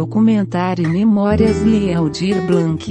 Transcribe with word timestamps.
Documentário 0.00 0.88
Memórias 0.88 1.62
de 1.62 1.92
Aldir 1.92 2.40
Blanc. 2.46 2.90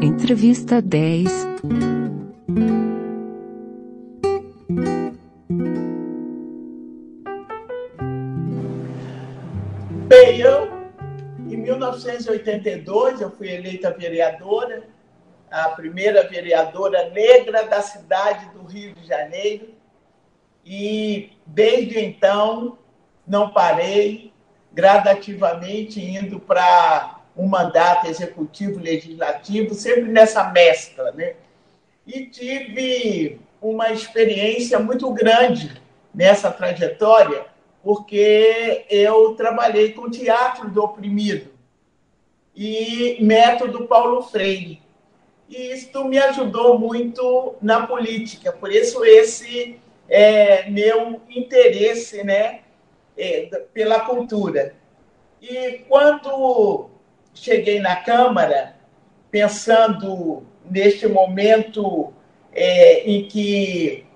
Entrevista 0.00 0.80
10. 0.80 1.28
Bem, 10.06 10.38
eu, 10.38 10.68
em 11.50 11.56
1982, 11.56 13.20
eu 13.20 13.32
fui 13.32 13.50
eleita 13.50 13.90
vereadora, 13.90 14.84
a 15.50 15.70
primeira 15.70 16.22
vereadora 16.28 17.10
negra 17.10 17.64
da 17.64 17.82
cidade 17.82 18.48
do 18.54 18.62
Rio 18.62 18.94
de 18.94 19.04
Janeiro, 19.08 19.74
e 20.64 21.30
desde 21.46 22.00
então 22.00 22.78
não 23.26 23.50
parei, 23.50 24.32
gradativamente 24.72 26.00
indo 26.00 26.38
para 26.38 27.20
um 27.36 27.46
mandato 27.46 28.06
executivo, 28.06 28.78
legislativo, 28.78 29.74
sempre 29.74 30.10
nessa 30.10 30.44
mescla, 30.50 31.12
né? 31.12 31.34
E 32.06 32.26
tive 32.26 33.40
uma 33.60 33.92
experiência 33.92 34.78
muito 34.78 35.10
grande 35.12 35.80
nessa 36.14 36.50
trajetória, 36.50 37.46
porque 37.82 38.84
eu 38.88 39.34
trabalhei 39.34 39.92
com 39.92 40.10
teatro 40.10 40.70
do 40.70 40.82
oprimido 40.82 41.50
e 42.54 43.18
método 43.20 43.86
Paulo 43.86 44.22
Freire. 44.22 44.80
E 45.48 45.72
isso 45.72 46.04
me 46.04 46.18
ajudou 46.18 46.78
muito 46.78 47.54
na 47.60 47.86
política, 47.86 48.50
por 48.50 48.72
isso 48.72 49.04
esse 49.04 49.78
é, 50.08 50.68
meu 50.70 51.20
interesse 51.28 52.24
né, 52.24 52.60
é, 53.16 53.46
pela 53.72 54.00
cultura. 54.00 54.74
E 55.40 55.84
quando 55.88 56.90
cheguei 57.34 57.80
na 57.80 57.96
Câmara, 57.96 58.76
pensando 59.30 60.44
neste 60.64 61.06
momento 61.06 62.12
é, 62.52 63.00
em 63.08 63.28
que 63.28 64.06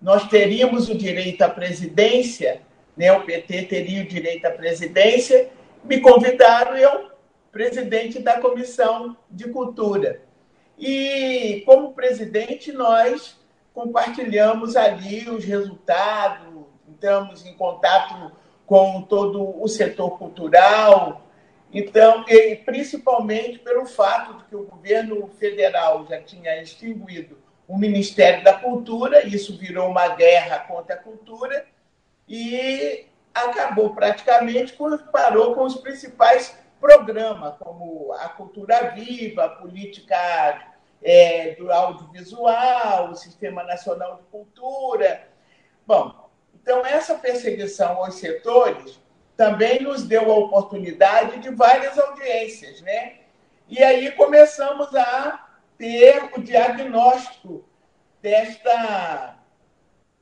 nós 0.00 0.28
teríamos 0.28 0.88
o 0.88 0.96
direito 0.96 1.42
à 1.42 1.48
presidência, 1.48 2.62
né, 2.96 3.12
o 3.12 3.24
PT 3.24 3.62
teria 3.62 4.02
o 4.02 4.06
direito 4.06 4.46
à 4.46 4.50
presidência, 4.50 5.50
me 5.84 6.00
convidaram 6.00 6.76
eu, 6.76 7.10
presidente 7.50 8.20
da 8.20 8.40
Comissão 8.40 9.16
de 9.30 9.48
Cultura. 9.48 10.20
E, 10.78 11.62
como 11.66 11.92
presidente, 11.92 12.72
nós 12.72 13.36
compartilhamos 13.74 14.76
ali 14.76 15.28
os 15.28 15.44
resultados, 15.44 16.46
entramos 16.88 17.44
em 17.44 17.54
contato 17.54 18.32
com 18.68 19.00
todo 19.00 19.60
o 19.62 19.66
setor 19.66 20.18
cultural, 20.18 21.22
então, 21.72 22.24
e 22.28 22.54
principalmente 22.56 23.58
pelo 23.58 23.86
fato 23.86 24.34
de 24.34 24.44
que 24.44 24.54
o 24.54 24.66
governo 24.66 25.26
federal 25.38 26.06
já 26.06 26.20
tinha 26.20 26.62
extinguido 26.62 27.38
o 27.66 27.78
Ministério 27.78 28.44
da 28.44 28.52
Cultura, 28.52 29.26
isso 29.26 29.56
virou 29.56 29.88
uma 29.88 30.08
guerra 30.08 30.60
contra 30.60 30.94
a 30.94 30.98
cultura 30.98 31.66
e 32.28 33.06
acabou 33.34 33.94
praticamente 33.94 34.76
parou 35.10 35.54
com 35.54 35.64
os 35.64 35.76
principais 35.76 36.58
programas, 36.78 37.54
como 37.58 38.12
a 38.20 38.28
Cultura 38.28 38.90
Viva, 38.90 39.44
a 39.44 39.48
política 39.48 40.74
é, 41.02 41.54
do 41.54 41.72
audiovisual, 41.72 43.10
o 43.10 43.14
Sistema 43.14 43.62
Nacional 43.62 44.16
de 44.16 44.22
Cultura. 44.24 45.26
Bom, 45.86 46.27
então 46.68 46.84
essa 46.84 47.14
perseguição 47.14 47.96
aos 47.96 48.16
setores 48.16 49.00
também 49.34 49.82
nos 49.82 50.02
deu 50.02 50.30
a 50.30 50.36
oportunidade 50.36 51.38
de 51.38 51.48
várias 51.48 51.98
audiências, 51.98 52.82
né? 52.82 53.14
E 53.70 53.82
aí 53.82 54.10
começamos 54.10 54.94
a 54.94 55.48
ter 55.78 56.28
o 56.36 56.42
diagnóstico 56.42 57.64
desta 58.20 59.38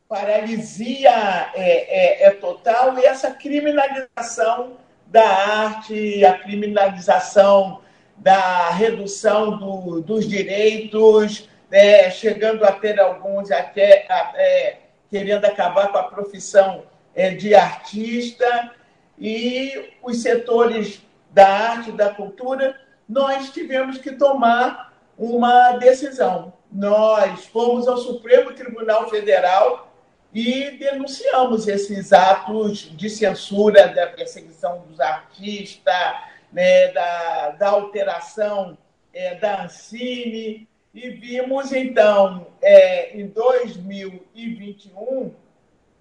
paralisia 0.08 1.10
é, 1.54 1.56
é, 1.56 2.26
é 2.26 2.30
total 2.30 2.96
e 2.96 3.04
essa 3.04 3.32
criminalização 3.32 4.76
da 5.08 5.28
arte, 5.28 6.24
a 6.24 6.38
criminalização 6.38 7.82
da 8.16 8.70
redução 8.70 9.58
do, 9.58 10.00
dos 10.00 10.28
direitos, 10.28 11.48
é, 11.72 12.08
chegando 12.08 12.64
a 12.64 12.70
ter 12.70 13.00
alguns 13.00 13.50
até 13.50 14.06
é, 14.36 14.85
querendo 15.10 15.44
acabar 15.44 15.88
com 15.88 15.98
a 15.98 16.04
profissão 16.04 16.84
é, 17.14 17.30
de 17.30 17.54
artista, 17.54 18.72
e 19.18 19.92
os 20.02 20.22
setores 20.22 21.02
da 21.30 21.46
arte 21.46 21.92
da 21.92 22.10
cultura, 22.10 22.78
nós 23.08 23.50
tivemos 23.50 23.98
que 23.98 24.12
tomar 24.12 24.92
uma 25.16 25.72
decisão. 25.72 26.52
Nós 26.70 27.46
fomos 27.46 27.88
ao 27.88 27.96
Supremo 27.96 28.52
Tribunal 28.52 29.08
Federal 29.08 29.92
e 30.34 30.72
denunciamos 30.72 31.66
esses 31.66 32.12
atos 32.12 32.90
de 32.96 33.08
censura 33.08 33.88
da 33.88 34.08
perseguição 34.08 34.84
dos 34.88 35.00
artistas, 35.00 36.16
né, 36.52 36.88
da, 36.88 37.50
da 37.50 37.68
alteração 37.68 38.76
é, 39.14 39.36
da 39.36 39.64
Ancine, 39.64 40.68
e 40.96 41.10
vimos, 41.10 41.72
então, 41.72 42.46
é, 42.62 43.20
em 43.20 43.26
2021, 43.26 45.34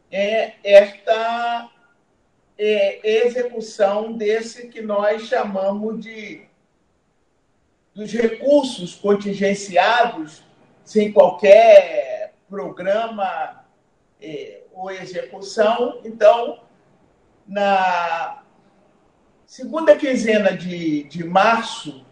é, 0.10 0.54
esta 0.64 1.70
é, 2.58 3.26
execução 3.26 4.14
desse 4.14 4.70
que 4.70 4.82
nós 4.82 5.24
chamamos 5.24 6.00
de 6.00 6.46
dos 7.94 8.14
recursos 8.14 8.96
contingenciados, 8.96 10.42
sem 10.86 11.12
qualquer 11.12 12.34
programa 12.50 13.66
é, 14.22 14.62
ou 14.74 14.90
execução. 14.92 16.00
Então, 16.06 16.62
na 17.46 18.46
segunda 19.46 19.94
quinzena 19.98 20.56
de, 20.56 21.04
de 21.04 21.22
março 21.24 22.06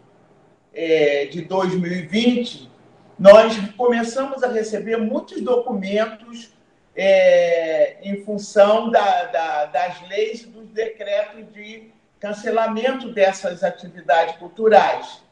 é, 0.72 1.26
de 1.26 1.42
2020, 1.42 2.73
nós 3.18 3.56
começamos 3.76 4.42
a 4.42 4.48
receber 4.48 4.96
muitos 4.96 5.40
documentos 5.40 6.52
é, 6.96 7.96
em 8.02 8.24
função 8.24 8.90
da, 8.90 9.24
da, 9.26 9.64
das 9.66 10.08
leis 10.08 10.42
e 10.42 10.46
dos 10.46 10.68
decretos 10.68 11.52
de 11.52 11.90
cancelamento 12.18 13.12
dessas 13.12 13.62
atividades 13.62 14.36
culturais 14.36 15.22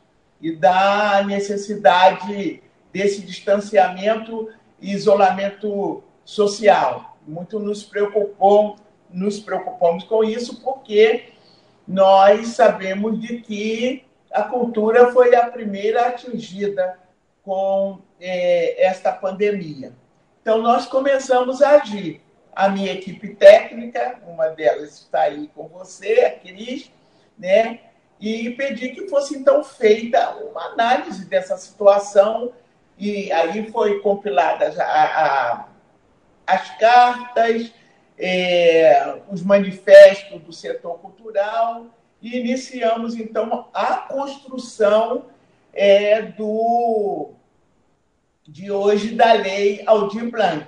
e 0.41 0.55
da 0.55 1.23
necessidade 1.25 2.63
desse 2.93 3.23
distanciamento 3.23 4.51
e 4.81 4.93
isolamento 4.93 6.03
social. 6.25 7.17
Muito 7.27 7.59
nos 7.59 7.83
preocupou, 7.83 8.77
nos 9.09 9.41
preocupamos 9.41 10.05
com 10.05 10.23
isso 10.25 10.61
porque 10.61 11.33
nós 11.87 12.49
sabemos 12.49 13.21
de 13.21 13.39
que 13.39 14.05
a 14.31 14.43
cultura 14.43 15.13
foi 15.13 15.35
a 15.35 15.47
primeira 15.47 16.09
atingida 16.09 16.99
com 17.43 18.01
é, 18.21 18.85
esta 18.85 19.13
pandemia. 19.13 19.93
Então, 20.41 20.59
nós 20.59 20.87
começamos 20.87 21.63
a 21.63 21.77
agir. 21.81 22.21
A 22.55 22.69
minha 22.69 22.93
equipe 22.93 23.35
técnica, 23.35 24.21
uma 24.27 24.49
delas 24.49 24.99
está 24.99 25.23
aí 25.23 25.51
com 25.55 25.69
você, 25.69 26.21
a 26.21 26.31
Cris, 26.39 26.93
né? 27.39 27.81
e 28.23 28.51
pedi 28.51 28.91
que 28.91 29.09
fosse, 29.09 29.37
então, 29.37 29.65
feita 29.65 30.37
uma 30.37 30.67
análise 30.67 31.25
dessa 31.25 31.57
situação, 31.57 32.53
e 32.97 33.33
aí 33.33 33.69
foi 33.73 33.99
compilada 33.99 34.73
a, 34.81 35.57
a, 35.57 35.69
as 36.47 36.79
cartas, 36.79 37.73
é, 38.17 39.17
os 39.29 39.43
manifestos 39.43 40.41
do 40.41 40.53
setor 40.53 41.01
cultural 41.01 41.87
e 42.21 42.39
iniciamos, 42.39 43.17
então, 43.17 43.69
a 43.75 43.97
construção 43.97 45.27
é, 45.73 46.23
do, 46.23 47.31
de 48.47 48.71
hoje 48.71 49.15
da 49.15 49.33
lei 49.33 49.83
Aldir 49.87 50.31
Blanc. 50.31 50.67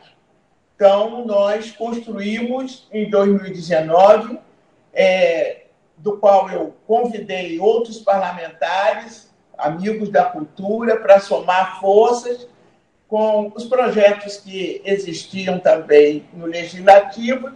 Então, 0.74 1.24
nós 1.24 1.70
construímos 1.70 2.88
em 2.92 3.08
2019, 3.08 4.38
é, 4.92 5.64
do 5.96 6.18
qual 6.18 6.50
eu 6.50 6.74
convidei 6.86 7.58
outros 7.60 7.98
parlamentares, 7.98 9.32
amigos 9.56 10.08
da 10.08 10.24
cultura, 10.24 10.96
para 10.96 11.20
somar 11.20 11.80
forças 11.80 12.48
com 13.06 13.52
os 13.54 13.64
projetos 13.64 14.38
que 14.38 14.82
existiam 14.84 15.58
também 15.60 16.28
no 16.32 16.46
Legislativo 16.46 17.52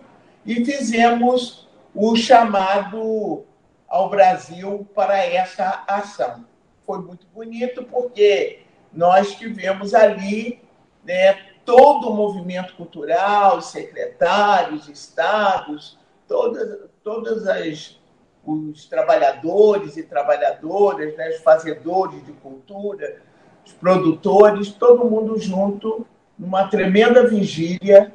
e 0.46 0.64
fizemos 0.64 1.68
o 1.94 2.14
chamado 2.14 3.44
ao 3.88 4.08
Brasil 4.08 4.86
para 4.94 5.24
essa 5.24 5.82
ação. 5.88 6.44
Foi 6.88 7.00
muito 7.02 7.26
bonito 7.35 7.85
porque 7.85 8.61
nós 8.90 9.35
tivemos 9.35 9.93
ali 9.93 10.58
né, 11.05 11.35
todo 11.62 12.08
o 12.08 12.14
movimento 12.14 12.75
cultural, 12.76 13.61
secretários, 13.61 14.88
estados, 14.88 15.99
todas, 16.26 16.88
todas 17.05 17.46
as 17.46 17.99
os 18.43 18.87
trabalhadores 18.87 19.99
e 19.99 20.02
trabalhadoras, 20.02 21.14
né, 21.14 21.29
os 21.29 21.43
fazedores 21.43 22.25
de 22.25 22.32
cultura, 22.32 23.20
os 23.67 23.75
produtores, 23.75 24.73
todo 24.73 25.05
mundo 25.05 25.38
junto 25.38 26.06
numa 26.38 26.69
tremenda 26.69 27.29
vigília 27.29 28.14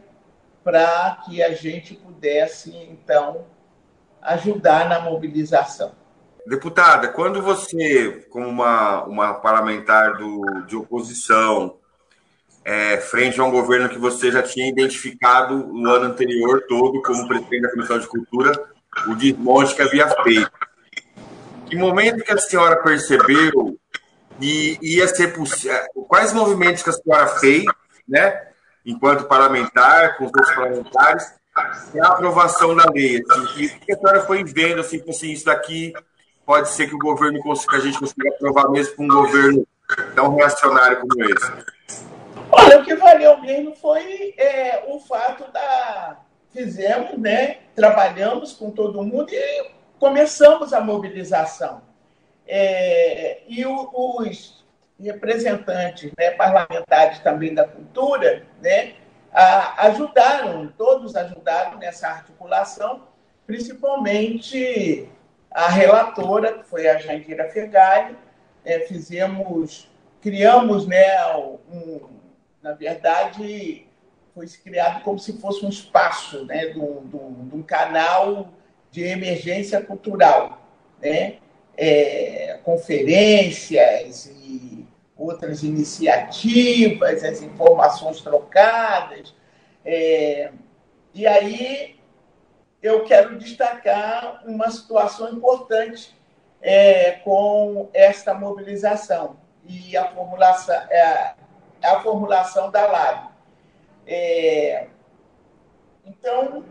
para 0.63 1.21
que 1.23 1.43
a 1.43 1.53
gente 1.53 1.93
pudesse, 1.93 2.75
então, 2.75 3.45
ajudar 4.19 4.89
na 4.89 4.99
mobilização. 4.99 5.91
Deputada, 6.45 7.07
quando 7.07 7.41
você, 7.41 8.25
como 8.29 8.47
uma, 8.47 9.03
uma 9.05 9.33
parlamentar 9.35 10.17
do, 10.17 10.63
de 10.67 10.75
oposição, 10.75 11.77
é, 12.65 12.97
frente 12.97 13.39
a 13.39 13.43
um 13.43 13.51
governo 13.51 13.87
que 13.87 13.97
você 13.97 14.29
já 14.29 14.43
tinha 14.43 14.67
identificado 14.67 15.55
no 15.55 15.89
ano 15.89 16.05
anterior 16.05 16.65
todo 16.67 17.01
como 17.01 17.27
presidente 17.27 17.61
da 17.61 17.71
Comissão 17.71 17.97
de 17.97 18.07
Cultura, 18.07 18.51
o 19.07 19.15
desmonte 19.15 19.73
que 19.73 19.81
havia 19.81 20.07
feito. 20.23 20.51
Que 21.65 21.77
momento 21.77 22.23
que 22.23 22.31
a 22.31 22.37
senhora 22.37 22.75
percebeu 22.75 23.77
que 24.39 24.77
ia 24.81 25.07
ser 25.07 25.33
possível? 25.33 25.79
Quais 26.07 26.33
movimentos 26.33 26.83
que 26.83 26.89
a 26.89 26.93
senhora 26.93 27.27
fez, 27.39 27.63
né, 28.07 28.47
enquanto 28.85 29.25
parlamentar, 29.25 30.17
com 30.17 30.25
os 30.25 30.31
outros 30.35 30.55
parlamentares, 30.55 31.33
a 31.55 32.07
aprovação 32.07 32.75
da 32.75 32.85
lei? 32.91 33.21
Assim, 33.29 33.65
o 33.65 33.79
que 33.79 33.93
a 33.93 33.97
senhora 33.97 34.21
foi 34.25 34.43
vendo, 34.43 34.81
assim, 34.81 35.01
assim, 35.07 35.31
isso 35.31 35.45
daqui 35.45 35.93
pode 36.45 36.69
ser 36.69 36.87
que 36.87 36.95
o 36.95 36.99
governo 36.99 37.39
consiga, 37.39 37.77
a 37.77 37.79
gente 37.79 37.99
consiga 37.99 38.29
aprovar 38.29 38.69
mesmo 38.69 38.95
com 38.95 39.03
um 39.03 39.07
governo 39.07 39.67
tão 40.15 40.35
reacionário 40.35 41.01
como 41.01 41.23
esse? 41.23 41.51
Olha, 42.51 42.79
o 42.79 42.83
que 42.83 42.95
valeu 42.95 43.39
mesmo 43.41 43.75
foi 43.75 44.33
é, 44.37 44.83
o 44.87 44.99
fato 44.99 45.51
da. 45.51 46.19
Fizemos, 46.51 47.17
né? 47.17 47.57
Trabalhamos 47.75 48.53
com 48.53 48.69
todo 48.69 49.01
mundo 49.01 49.27
e 49.31 49.71
começamos 49.97 50.71
a 50.71 50.79
mobilização. 50.79 51.81
É, 52.47 53.41
e 53.47 53.65
o, 53.65 53.89
os 53.93 54.63
representantes 54.99 56.11
né, 56.17 56.31
parlamentares 56.31 57.19
também 57.19 57.55
da 57.55 57.67
cultura 57.67 58.45
né, 58.61 58.93
a, 59.31 59.87
ajudaram, 59.87 60.71
todos 60.77 61.15
ajudaram 61.15 61.79
nessa 61.79 62.07
articulação, 62.07 63.07
principalmente 63.47 65.09
a 65.53 65.69
relatora, 65.69 66.53
que 66.53 66.63
foi 66.65 66.87
a 66.87 66.97
Jandira 66.97 67.49
Fegali, 67.49 68.17
é, 68.65 68.79
fizemos, 68.81 69.89
criamos 70.21 70.87
né, 70.87 71.05
um, 71.71 72.01
na 72.61 72.71
verdade, 72.71 73.85
foi 74.33 74.47
criado 74.63 75.03
como 75.03 75.19
se 75.19 75.33
fosse 75.33 75.65
um 75.65 75.69
espaço 75.69 76.45
né, 76.45 76.67
de, 76.67 76.79
um, 76.79 77.63
canal 77.67 78.49
de 78.89 79.03
emergência 79.03 79.81
cultural. 79.81 80.61
Né? 81.01 81.37
É, 81.75 82.59
conferências 82.63 84.27
e 84.27 84.87
outras 85.17 85.63
iniciativas, 85.63 87.23
as 87.23 87.41
informações 87.41 88.21
trocadas. 88.21 89.35
É, 89.85 90.51
e 91.13 91.27
aí 91.27 91.92
eu 92.83 93.05
quero 93.05 93.37
destacar 93.37 94.43
uma 94.45 94.69
situação 94.69 95.31
importante 95.31 96.13
é, 96.61 97.11
com 97.23 97.89
esta 97.93 98.33
mobilização 98.33 99.37
e 99.65 99.95
a 99.95 100.09
formulação, 100.09 100.75
é, 100.75 101.33
a 101.81 102.01
formulação 102.01 102.69
da 102.69 102.85
LAB. 102.85 103.31
É, 104.05 104.87
então, 106.05 106.65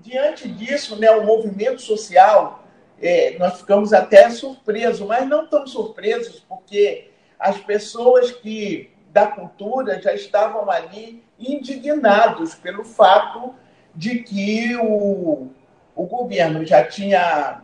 diante 0.00 0.46
disso, 0.46 1.00
né, 1.00 1.10
o 1.10 1.24
movimento 1.24 1.80
social, 1.80 2.62
é, 3.00 3.38
nós 3.38 3.58
ficamos 3.60 3.94
até 3.94 4.28
surpresos, 4.28 5.06
mas 5.06 5.26
não 5.26 5.46
tão 5.48 5.66
surpresos, 5.66 6.40
porque 6.40 7.10
as 7.38 7.56
pessoas 7.56 8.32
que 8.32 8.94
da 9.08 9.26
cultura 9.28 10.00
já 10.00 10.12
estavam 10.12 10.70
ali 10.70 11.24
indignados 11.38 12.54
pelo 12.54 12.84
fato 12.84 13.54
de 13.96 14.18
que 14.18 14.76
o, 14.76 15.48
o 15.94 16.06
governo 16.06 16.64
já 16.64 16.86
tinha 16.86 17.62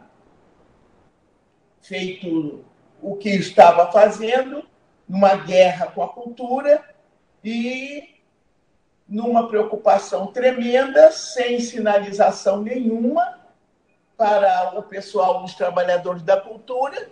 feito 1.82 2.64
o 3.02 3.16
que 3.16 3.28
estava 3.28 3.92
fazendo 3.92 4.64
numa 5.06 5.36
guerra 5.36 5.88
com 5.88 6.02
a 6.02 6.08
cultura 6.08 6.82
e 7.44 8.14
numa 9.06 9.46
preocupação 9.46 10.28
tremenda, 10.28 11.12
sem 11.12 11.60
sinalização 11.60 12.62
nenhuma 12.62 13.40
para 14.16 14.78
o 14.78 14.82
pessoal, 14.84 15.44
os 15.44 15.54
trabalhadores 15.54 16.22
da 16.22 16.40
cultura, 16.40 17.10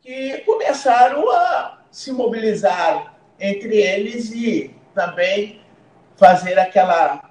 que 0.00 0.38
começaram 0.46 1.30
a 1.30 1.80
se 1.90 2.10
mobilizar 2.10 3.16
entre 3.38 3.76
eles 3.76 4.30
e 4.30 4.74
também 4.94 5.60
fazer 6.16 6.58
aquela 6.58 7.30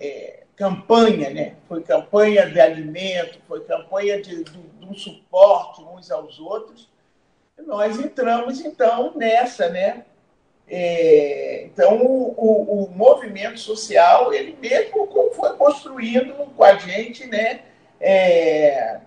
é, 0.00 0.39
campanha, 0.60 1.30
né? 1.30 1.54
Foi 1.66 1.82
campanha 1.82 2.44
de 2.44 2.60
alimento, 2.60 3.38
foi 3.48 3.64
campanha 3.64 4.20
de, 4.20 4.44
um 4.82 4.94
suporte 4.94 5.82
uns 5.82 6.10
aos 6.10 6.38
outros, 6.38 6.86
nós 7.66 7.98
entramos, 7.98 8.60
então, 8.60 9.14
nessa, 9.16 9.70
né? 9.70 10.04
É, 10.68 11.64
então, 11.64 11.96
o, 12.02 12.34
o, 12.36 12.84
o, 12.84 12.90
movimento 12.90 13.58
social, 13.58 14.34
ele 14.34 14.54
mesmo 14.60 15.08
foi 15.32 15.56
construindo 15.56 16.34
com 16.54 16.62
a 16.62 16.74
gente, 16.76 17.26
né? 17.26 17.62
É, 17.98 19.00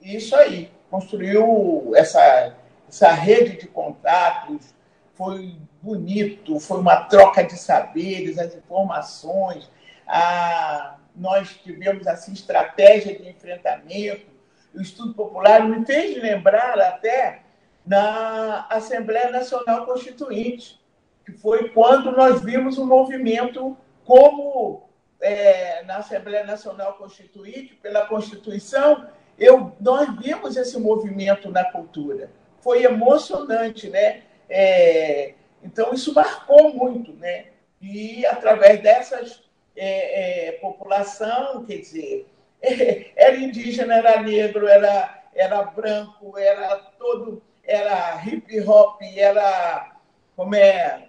isso 0.00 0.34
aí, 0.34 0.70
construiu 0.90 1.92
essa, 1.94 2.56
essa 2.88 3.12
rede 3.12 3.58
de 3.58 3.66
contatos, 3.66 4.74
foi 5.12 5.56
bonito, 5.82 6.58
foi 6.58 6.80
uma 6.80 7.02
troca 7.02 7.44
de 7.44 7.56
saberes, 7.56 8.38
as 8.38 8.54
informações, 8.54 9.70
a, 10.08 10.96
nós 11.14 11.50
tivemos 11.62 12.06
assim 12.06 12.32
estratégia 12.32 13.16
de 13.16 13.28
enfrentamento, 13.28 14.26
o 14.74 14.80
estudo 14.80 15.14
popular 15.14 15.68
me 15.68 15.84
fez 15.84 16.20
lembrar 16.20 16.78
até 16.80 17.42
na 17.84 18.66
Assembleia 18.70 19.30
Nacional 19.30 19.84
Constituinte, 19.86 20.80
que 21.24 21.32
foi 21.32 21.70
quando 21.70 22.12
nós 22.12 22.42
vimos 22.42 22.78
um 22.78 22.86
movimento 22.86 23.76
como 24.04 24.88
é, 25.20 25.82
na 25.84 25.98
Assembleia 25.98 26.44
Nacional 26.44 26.94
Constituinte, 26.94 27.74
pela 27.74 28.06
Constituição, 28.06 29.06
eu, 29.38 29.72
nós 29.80 30.08
vimos 30.18 30.56
esse 30.56 30.78
movimento 30.78 31.50
na 31.50 31.64
cultura. 31.70 32.30
Foi 32.60 32.82
emocionante, 32.82 33.88
né? 33.88 34.22
É, 34.48 35.34
então, 35.62 35.92
isso 35.92 36.12
marcou 36.14 36.72
muito, 36.74 37.12
né? 37.14 37.46
E 37.80 38.26
através 38.26 38.82
dessas 38.82 39.47
é, 39.78 40.48
é 40.48 40.52
população, 40.52 41.64
quer 41.64 41.78
dizer, 41.78 42.26
era 43.16 43.36
indígena, 43.36 43.94
era 43.96 44.22
negro, 44.22 44.66
era, 44.66 45.22
era 45.34 45.62
branco, 45.62 46.36
era 46.36 46.76
todo, 46.98 47.42
era 47.64 48.20
hip 48.26 48.60
hop, 48.60 49.00
era 49.02 49.92
como 50.36 50.54
é, 50.54 51.08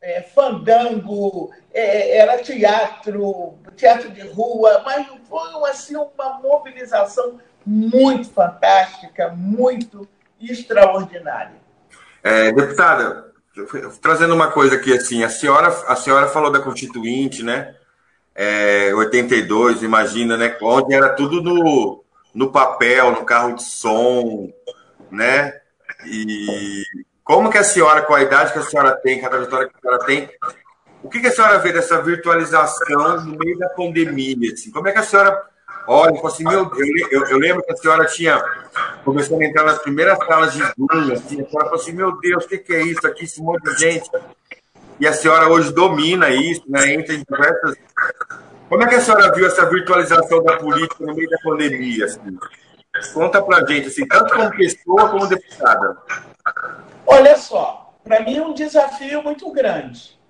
é 0.00 0.22
fandango, 0.22 1.52
é, 1.72 2.16
era 2.16 2.38
teatro, 2.38 3.58
teatro 3.76 4.10
de 4.10 4.22
rua, 4.22 4.82
mas 4.84 5.06
foi 5.28 5.70
assim, 5.70 5.96
uma 5.96 6.38
mobilização 6.40 7.38
muito 7.64 8.30
fantástica, 8.30 9.28
muito 9.28 10.08
extraordinária. 10.40 11.60
É, 12.22 12.50
deputada, 12.52 13.29
trazendo 14.00 14.34
uma 14.34 14.50
coisa 14.50 14.76
aqui 14.76 14.92
assim, 14.92 15.22
a 15.22 15.28
senhora, 15.28 15.68
a 15.68 15.96
senhora 15.96 16.28
falou 16.28 16.50
da 16.50 16.60
Constituinte, 16.60 17.42
né? 17.42 17.74
é, 18.34 18.94
82, 18.94 19.82
imagina, 19.82 20.36
né? 20.36 20.56
Onde 20.62 20.94
era 20.94 21.10
tudo 21.10 21.42
no, 21.42 22.02
no 22.34 22.50
papel, 22.50 23.12
no 23.12 23.24
carro 23.24 23.54
de 23.54 23.62
som, 23.62 24.50
né? 25.10 25.60
E 26.06 26.82
como 27.24 27.50
que 27.50 27.58
a 27.58 27.64
senhora, 27.64 28.00
com 28.02 28.14
a 28.14 28.22
idade 28.22 28.52
que 28.52 28.58
a 28.58 28.62
senhora 28.62 28.96
tem, 28.96 29.20
com 29.20 29.26
a 29.26 29.30
trajetória 29.30 29.68
que 29.68 29.76
a 29.76 29.80
senhora 29.80 30.06
tem, 30.06 30.30
o 31.02 31.08
que, 31.10 31.20
que 31.20 31.26
a 31.26 31.32
senhora 31.32 31.58
vê 31.58 31.72
dessa 31.72 32.00
virtualização 32.00 33.24
no 33.24 33.36
meio 33.38 33.58
da 33.58 33.68
pandemia? 33.70 34.52
Assim? 34.52 34.70
Como 34.70 34.88
é 34.88 34.92
que 34.92 34.98
a 34.98 35.02
senhora 35.02 35.49
olha 35.92 36.20
assim, 36.24 36.44
meu 36.44 36.64
Deus, 36.66 36.88
eu, 37.10 37.26
eu, 37.26 37.38
lembro 37.38 37.62
que 37.62 37.72
a 37.72 37.76
senhora 37.76 38.06
tinha 38.06 38.42
começando 39.04 39.40
a 39.40 39.44
entrar 39.44 39.64
nas 39.64 39.78
primeiras 39.78 40.18
salas 40.18 40.52
de 40.52 40.58
Zoom, 40.58 41.12
assim, 41.12 41.42
a 41.42 41.46
senhora 41.46 41.64
falou 41.66 41.74
assim, 41.74 41.92
meu 41.92 42.18
Deus, 42.18 42.44
o 42.44 42.48
que, 42.48 42.58
que 42.58 42.74
é 42.74 42.82
isso 42.82 43.06
aqui, 43.06 43.24
esse 43.24 43.42
monte 43.42 43.62
de 43.62 43.80
gente 43.80 44.10
e 45.00 45.06
a 45.06 45.14
senhora 45.14 45.48
hoje 45.48 45.72
domina 45.72 46.28
isso, 46.28 46.62
né? 46.68 46.92
Entra 46.92 47.14
em 47.14 47.24
diversas. 47.26 47.74
Como 48.68 48.82
é 48.82 48.86
que 48.86 48.96
a 48.96 49.00
senhora 49.00 49.32
viu 49.32 49.46
essa 49.46 49.64
virtualização 49.64 50.42
da 50.42 50.58
política 50.58 51.06
no 51.06 51.14
meio 51.14 51.28
da 51.30 51.38
pandemia? 51.42 52.04
Assim? 52.04 52.38
Conta 53.14 53.40
pra 53.40 53.64
gente, 53.66 53.88
assim, 53.88 54.06
tanto 54.06 54.34
como 54.34 54.50
pessoa 54.50 55.08
como 55.08 55.26
deputada. 55.26 55.96
Olha 57.06 57.34
só, 57.38 57.94
para 58.04 58.20
mim 58.20 58.36
é 58.36 58.42
um 58.42 58.52
desafio 58.52 59.22
muito 59.22 59.50
grande. 59.50 60.20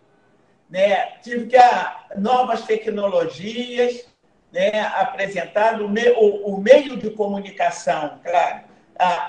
né? 0.70 1.18
tive 1.20 1.46
que 1.46 1.56
a, 1.56 2.04
novas 2.16 2.62
tecnologias, 2.62 4.04
né? 4.52 4.80
apresentado 4.96 5.84
o, 5.84 6.54
o, 6.54 6.60
meio 6.60 6.96
de 6.96 7.10
comunicação, 7.10 8.18
claro, 8.22 8.60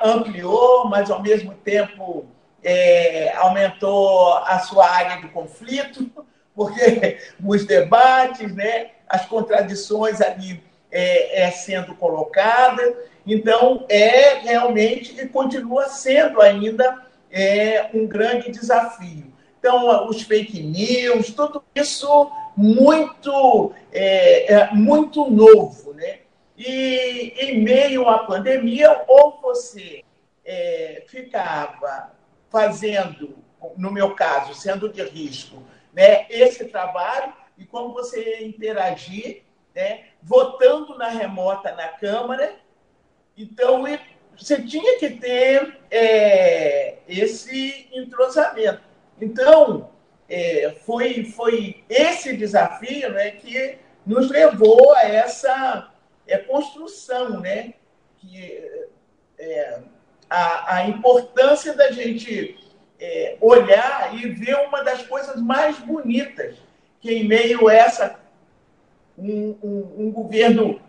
ampliou, 0.03 0.87
mas 0.87 1.09
ao 1.09 1.21
mesmo 1.21 1.53
tempo 1.53 2.25
é, 2.63 3.33
aumentou 3.37 4.33
a 4.37 4.59
sua 4.59 4.89
área 4.89 5.21
de 5.21 5.27
conflito, 5.29 6.09
porque 6.55 7.19
os 7.43 7.65
debates, 7.65 8.53
né, 8.53 8.91
as 9.07 9.25
contradições 9.25 10.21
ali 10.21 10.61
é, 10.91 11.43
é 11.43 11.51
sendo 11.51 11.95
colocadas. 11.95 12.93
Então, 13.25 13.85
é 13.87 14.35
realmente 14.39 15.19
e 15.19 15.27
continua 15.27 15.87
sendo 15.87 16.41
ainda 16.41 17.05
é, 17.31 17.89
um 17.93 18.05
grande 18.07 18.51
desafio. 18.51 19.31
Então, 19.59 20.07
os 20.07 20.23
fake 20.23 20.61
news, 20.61 21.31
tudo 21.31 21.63
isso 21.75 22.31
muito, 22.55 23.73
é, 23.91 24.53
é, 24.53 24.73
muito 24.73 25.29
novo. 25.29 25.93
Né? 25.93 26.19
E 26.57 27.33
em 27.39 27.61
meio 27.61 28.07
à 28.07 28.19
pandemia, 28.19 29.03
ou 29.07 29.39
você 29.41 30.03
é, 30.45 31.03
ficava 31.07 32.11
fazendo, 32.49 33.37
no 33.77 33.91
meu 33.91 34.13
caso, 34.15 34.53
sendo 34.53 34.89
de 34.89 35.01
risco, 35.03 35.63
né, 35.93 36.25
esse 36.29 36.65
trabalho, 36.65 37.33
e 37.57 37.65
como 37.65 37.93
você 37.93 38.43
interagir, 38.43 39.43
né, 39.73 40.05
votando 40.21 40.97
na 40.97 41.07
remota 41.07 41.73
na 41.75 41.87
Câmara. 41.89 42.55
Então, 43.37 43.83
você 44.37 44.61
tinha 44.61 44.99
que 44.99 45.11
ter 45.11 45.79
é, 45.89 46.97
esse 47.07 47.87
entrosamento. 47.93 48.81
Então, 49.19 49.89
é, 50.31 50.71
foi, 50.85 51.25
foi 51.25 51.83
esse 51.89 52.37
desafio 52.37 53.11
né, 53.11 53.31
que 53.31 53.77
nos 54.05 54.29
levou 54.29 54.93
a 54.95 55.01
essa 55.03 55.91
é, 56.25 56.37
construção, 56.37 57.41
né, 57.41 57.73
que, 58.17 58.63
é, 59.37 59.79
a, 60.29 60.75
a 60.75 60.87
importância 60.87 61.75
da 61.75 61.91
gente 61.91 62.57
é, 62.97 63.35
olhar 63.41 64.15
e 64.15 64.29
ver 64.29 64.55
uma 64.65 64.81
das 64.81 65.01
coisas 65.03 65.41
mais 65.41 65.77
bonitas 65.79 66.55
que 67.01 67.11
em 67.11 67.27
meio 67.27 67.67
a 67.67 67.73
essa 67.73 68.19
um, 69.17 69.57
um, 69.61 70.05
um 70.05 70.11
governo 70.11 70.79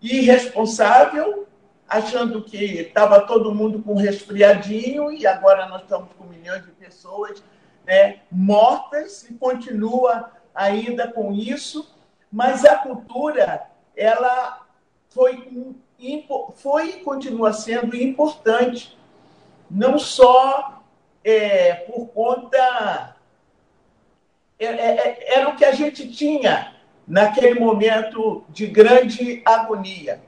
irresponsável 0.00 1.46
achando 1.88 2.42
que 2.42 2.56
estava 2.56 3.20
todo 3.20 3.54
mundo 3.54 3.80
com 3.80 3.94
resfriadinho 3.94 5.12
e 5.12 5.26
agora 5.28 5.68
nós 5.68 5.82
estamos 5.82 6.08
com 6.18 6.24
milhões 6.24 6.64
de 6.64 6.72
pessoas 6.72 7.40
né, 7.86 8.20
mortas 8.30 9.28
e 9.28 9.34
continua 9.34 10.32
ainda 10.54 11.10
com 11.10 11.32
isso, 11.32 11.94
mas 12.30 12.64
a 12.64 12.76
cultura 12.76 13.62
ela 13.96 14.66
foi, 15.10 15.74
foi 16.54 16.88
e 16.88 17.00
continua 17.00 17.52
sendo 17.52 17.96
importante, 17.96 18.98
não 19.70 19.98
só 19.98 20.82
é, 21.24 21.74
por 21.74 22.08
conta. 22.08 23.16
É, 24.58 24.66
é, 24.66 25.08
é 25.08 25.34
era 25.38 25.48
o 25.48 25.56
que 25.56 25.64
a 25.64 25.72
gente 25.72 26.10
tinha 26.10 26.74
naquele 27.06 27.58
momento 27.58 28.44
de 28.48 28.66
grande 28.66 29.42
agonia 29.44 30.20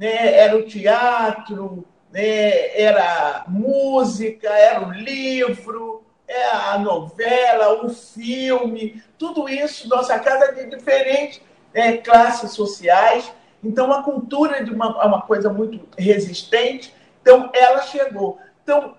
né? 0.00 0.34
era 0.34 0.56
o 0.56 0.62
teatro, 0.62 1.86
né? 2.10 2.74
era 2.80 3.44
música, 3.46 4.48
era 4.48 4.88
o 4.88 4.90
livro, 4.90 6.02
é 6.30 6.48
a 6.48 6.78
novela, 6.78 7.84
o 7.84 7.90
filme, 7.90 9.02
tudo 9.18 9.48
isso, 9.48 9.88
nossa 9.88 10.16
casa 10.20 10.44
é 10.44 10.52
de 10.52 10.76
diferentes 10.76 11.40
é, 11.74 11.96
classes 11.96 12.52
sociais. 12.52 13.32
Então, 13.64 13.92
a 13.92 14.04
cultura 14.04 14.64
de 14.64 14.70
uma, 14.70 14.96
é 15.02 15.06
uma 15.06 15.22
coisa 15.22 15.52
muito 15.52 15.88
resistente. 15.98 16.94
Então, 17.20 17.50
ela 17.52 17.82
chegou. 17.82 18.38
Então, 18.62 18.94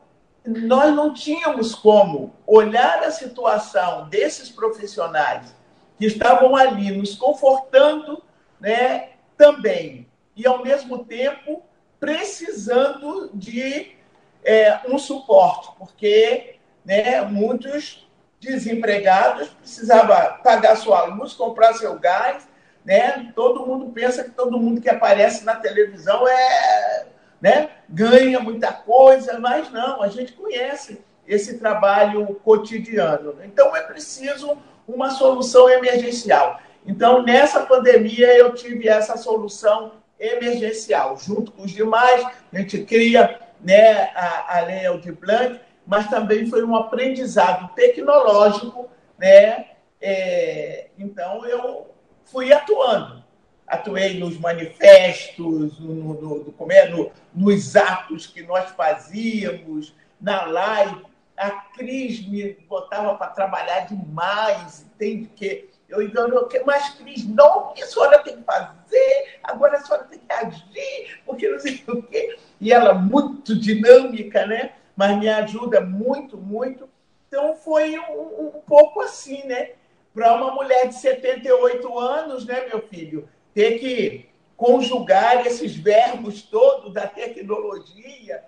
nós 0.45 0.93
não 0.93 1.13
tínhamos 1.13 1.73
como 1.73 2.35
olhar 2.45 3.01
a 3.01 3.11
situação 3.11 4.09
desses 4.09 4.49
profissionais 4.49 5.55
que 5.97 6.05
estavam 6.07 6.53
ali 6.53 6.91
nos 6.91 7.15
confortando 7.15 8.21
né, 8.59 9.11
também 9.37 10.05
e, 10.35 10.45
ao 10.45 10.61
mesmo 10.61 11.05
tempo, 11.05 11.63
precisando 11.97 13.29
de 13.33 13.95
é, 14.43 14.81
um 14.89 14.97
suporte, 14.97 15.69
porque 15.77 16.59
né, 16.85 17.21
muitos 17.21 18.07
desempregados 18.39 19.49
precisavam 19.49 20.37
pagar 20.43 20.75
sua 20.75 21.05
luz, 21.05 21.33
comprar 21.33 21.73
seu 21.73 21.97
gás. 21.99 22.47
Né? 22.83 23.31
Todo 23.35 23.65
mundo 23.65 23.91
pensa 23.91 24.23
que 24.23 24.31
todo 24.31 24.59
mundo 24.59 24.81
que 24.81 24.89
aparece 24.89 25.45
na 25.45 25.55
televisão 25.55 26.27
é, 26.27 27.05
né, 27.39 27.69
ganha 27.87 28.39
muita 28.39 28.73
coisa, 28.73 29.39
mas 29.39 29.71
não, 29.71 30.01
a 30.01 30.07
gente 30.07 30.33
conhece 30.33 30.99
esse 31.27 31.59
trabalho 31.59 32.35
cotidiano. 32.43 33.35
Então, 33.43 33.75
é 33.75 33.81
preciso 33.81 34.57
uma 34.87 35.11
solução 35.11 35.69
emergencial. 35.69 36.59
Então, 36.85 37.23
nessa 37.23 37.61
pandemia, 37.61 38.35
eu 38.35 38.53
tive 38.53 38.89
essa 38.89 39.15
solução 39.15 39.93
emergencial. 40.19 41.17
Junto 41.17 41.51
com 41.51 41.63
os 41.63 41.71
demais, 41.71 42.25
a 42.51 42.57
gente 42.57 42.83
cria 42.83 43.39
né, 43.61 44.11
a, 44.15 44.57
a 44.57 44.61
Lei 44.61 44.85
Aldir 44.85 45.15
Blanc, 45.15 45.59
mas 45.91 46.07
também 46.07 46.49
foi 46.49 46.63
um 46.63 46.73
aprendizado 46.73 47.75
tecnológico. 47.75 48.89
Né? 49.19 49.71
É, 49.99 50.87
então, 50.97 51.45
eu 51.45 51.93
fui 52.23 52.53
atuando. 52.53 53.21
Atuei 53.67 54.17
nos 54.17 54.39
manifestos, 54.39 55.77
no, 55.81 55.93
no, 55.93 56.13
no, 56.13 56.51
como 56.53 56.71
é, 56.71 56.87
no, 56.87 57.11
nos 57.35 57.75
atos 57.75 58.25
que 58.25 58.41
nós 58.41 58.69
fazíamos, 58.69 59.93
na 60.21 60.45
live. 60.45 61.05
A 61.35 61.51
Cris 61.51 62.25
me 62.25 62.53
botava 62.69 63.15
para 63.15 63.27
trabalhar 63.27 63.81
demais, 63.81 64.85
entende? 64.93 65.29
Que 65.35 65.69
eu, 65.89 66.01
então, 66.01 66.25
eu, 66.29 66.49
mas 66.65 66.91
Cris, 66.91 67.27
não, 67.27 67.73
que 67.73 67.83
a 67.83 67.85
senhora 67.85 68.19
tem 68.19 68.37
que 68.37 68.43
fazer? 68.43 69.39
Agora 69.43 69.75
a 69.75 69.81
senhora 69.81 70.05
tem 70.05 70.19
que 70.19 70.31
agir, 70.31 71.19
porque 71.25 71.49
não 71.49 71.59
sei 71.59 71.83
o 71.87 72.01
quê. 72.01 72.37
E 72.61 72.71
ela 72.71 72.93
muito 72.93 73.59
dinâmica, 73.59 74.45
né? 74.45 74.71
Mas 75.01 75.17
me 75.17 75.27
ajuda 75.27 75.81
muito, 75.81 76.37
muito. 76.37 76.87
Então 77.27 77.55
foi 77.55 77.97
um, 77.97 78.51
um 78.55 78.61
pouco 78.67 79.01
assim, 79.01 79.43
né? 79.47 79.71
Para 80.13 80.35
uma 80.35 80.51
mulher 80.51 80.89
de 80.89 80.93
78 80.93 81.97
anos, 81.97 82.45
né, 82.45 82.67
meu 82.67 82.83
filho, 82.87 83.27
ter 83.51 83.79
que 83.79 84.29
conjugar 84.55 85.47
esses 85.47 85.75
verbos 85.75 86.43
todos 86.43 86.93
da 86.93 87.07
tecnologia 87.07 88.43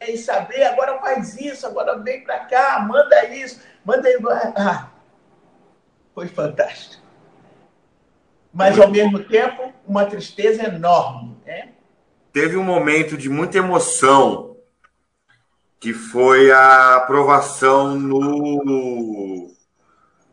e 0.00 0.16
saber, 0.16 0.62
agora 0.62 1.00
faz 1.00 1.36
isso, 1.40 1.66
agora 1.66 1.98
vem 1.98 2.22
para 2.22 2.38
cá, 2.44 2.78
manda 2.88 3.24
isso, 3.24 3.60
manda 3.84 4.08
isso. 4.08 4.28
Ah, 4.54 4.90
foi 6.14 6.28
fantástico. 6.28 7.02
Mas, 8.52 8.78
ao 8.78 8.88
mesmo 8.88 9.24
tempo, 9.24 9.72
uma 9.84 10.06
tristeza 10.06 10.68
enorme. 10.68 11.36
Né? 11.44 11.70
Teve 12.32 12.56
um 12.56 12.62
momento 12.62 13.16
de 13.16 13.28
muita 13.28 13.58
emoção, 13.58 14.55
que 15.80 15.92
foi 15.92 16.50
a 16.50 16.96
aprovação 16.96 17.94
no, 17.94 19.50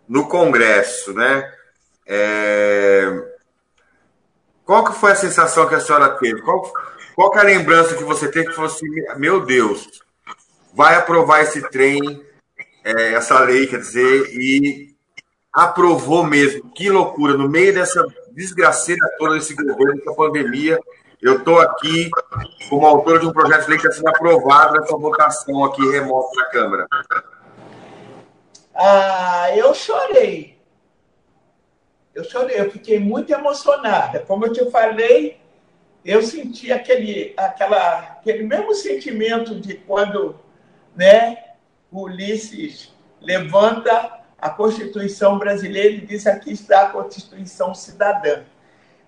no 0.08 0.28
Congresso, 0.28 1.14
né? 1.14 1.52
É... 2.06 3.34
Qual 4.66 4.84
que 4.86 4.94
foi 4.94 5.12
a 5.12 5.16
sensação 5.16 5.68
que 5.68 5.76
a 5.76 5.80
senhora 5.80 6.10
teve? 6.18 6.42
Qual, 6.42 6.72
qual 7.16 7.32
que 7.32 7.38
é 7.38 7.42
a 7.42 7.46
lembrança 7.46 7.96
que 7.96 8.04
você 8.04 8.30
teve 8.30 8.48
que 8.48 8.56
falou 8.56 8.72
assim, 8.72 8.88
meu 9.18 9.46
Deus, 9.46 10.02
vai 10.74 10.96
aprovar 10.96 11.42
esse 11.42 11.62
trem, 11.70 12.26
é, 12.84 13.14
essa 13.14 13.40
lei, 13.40 13.68
quer 13.68 13.80
dizer, 13.80 14.30
e 14.34 14.96
aprovou 15.52 16.24
mesmo. 16.24 16.72
Que 16.72 16.90
loucura! 16.90 17.38
No 17.38 17.48
meio 17.50 17.74
dessa 17.74 18.04
desgraceira 18.32 19.08
toda 19.18 19.36
desse 19.36 19.54
governo, 19.54 19.96
dessa 19.96 20.14
pandemia, 20.14 20.80
eu 21.24 21.38
estou 21.38 21.58
aqui 21.62 22.10
como 22.70 22.86
autor 22.86 23.20
de 23.22 23.26
um 23.26 23.32
projeto 23.32 23.64
de 23.64 23.70
lei 23.70 23.80
que 23.80 23.88
está 23.88 23.98
sendo 23.98 24.10
aprovado 24.10 24.74
nessa 24.74 24.98
votação 24.98 25.64
aqui 25.64 25.82
remota 25.90 26.30
na 26.36 26.46
Câmara. 26.48 26.88
Ah, 28.76 29.56
eu 29.56 29.74
chorei. 29.74 30.60
Eu 32.14 32.26
chorei, 32.26 32.60
eu 32.60 32.70
fiquei 32.70 33.00
muito 33.00 33.32
emocionada. 33.32 34.20
Como 34.20 34.46
eu 34.46 34.52
te 34.52 34.70
falei, 34.70 35.40
eu 36.04 36.22
senti 36.22 36.74
aquele, 36.74 37.34
aquela, 37.38 38.00
aquele 38.00 38.44
mesmo 38.44 38.74
sentimento 38.76 39.56
de 39.56 39.76
quando 39.76 40.36
né, 40.94 41.38
Ulisses 41.90 42.94
levanta 43.22 44.20
a 44.38 44.50
Constituição 44.50 45.40
brasileira 45.40 45.96
e 45.96 46.02
diz 46.02 46.28
aqui 46.28 46.52
está 46.52 46.82
a 46.82 46.90
Constituição 46.90 47.74
cidadã. 47.74 48.44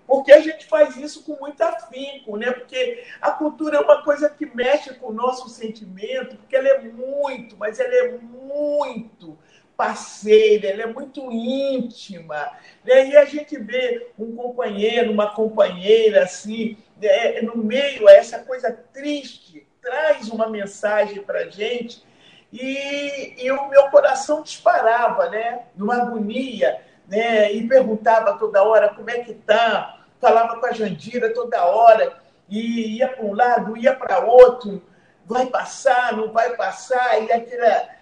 Porque 0.06 0.32
a 0.32 0.40
gente 0.40 0.66
faz 0.66 0.96
isso 0.96 1.24
com 1.24 1.36
muito 1.40 1.60
afinco, 1.62 2.36
né? 2.36 2.52
Porque 2.52 3.04
a 3.20 3.32
cultura 3.32 3.78
é 3.78 3.80
uma 3.80 4.02
coisa 4.02 4.28
que 4.30 4.46
mexe 4.46 4.94
com 4.94 5.08
o 5.08 5.12
nosso 5.12 5.48
sentimento, 5.48 6.36
porque 6.36 6.56
ela 6.56 6.68
é 6.68 6.78
muito, 6.80 7.56
mas 7.56 7.80
ela 7.80 7.94
é 7.94 8.18
muito 8.18 9.36
parceira, 9.76 10.68
ela 10.68 10.82
é 10.82 10.86
muito 10.86 11.30
íntima. 11.30 12.50
Né? 12.84 13.08
E 13.08 13.16
a 13.16 13.24
gente 13.24 13.56
vê 13.58 14.08
um 14.18 14.34
companheiro, 14.34 15.12
uma 15.12 15.34
companheira 15.34 16.24
assim, 16.24 16.78
né? 17.00 17.42
no 17.42 17.56
meio 17.56 18.08
a 18.08 18.12
essa 18.12 18.38
coisa 18.38 18.72
triste, 18.92 19.66
traz 19.82 20.28
uma 20.28 20.48
mensagem 20.48 21.22
para 21.22 21.40
a 21.40 21.50
gente 21.50 22.02
e, 22.52 23.44
e, 23.44 23.50
o 23.50 23.68
meu 23.68 23.88
coração 23.90 24.42
disparava, 24.42 25.28
né? 25.28 25.66
numa 25.76 25.96
agonia, 25.96 26.80
né? 27.06 27.52
e 27.52 27.68
perguntava 27.68 28.38
toda 28.38 28.62
hora 28.62 28.88
como 28.88 29.10
é 29.10 29.18
que 29.20 29.32
está, 29.32 29.95
falava 30.20 30.58
com 30.58 30.66
a 30.66 30.72
Jandira 30.72 31.32
toda 31.32 31.64
hora, 31.64 32.18
e 32.48 32.98
ia 32.98 33.08
para 33.08 33.24
um 33.24 33.34
lado, 33.34 33.76
ia 33.76 33.94
para 33.94 34.24
outro, 34.24 34.82
vai 35.24 35.46
passar, 35.46 36.16
não 36.16 36.32
vai 36.32 36.56
passar, 36.56 37.22
e 37.22 37.32
aquela 37.32 37.96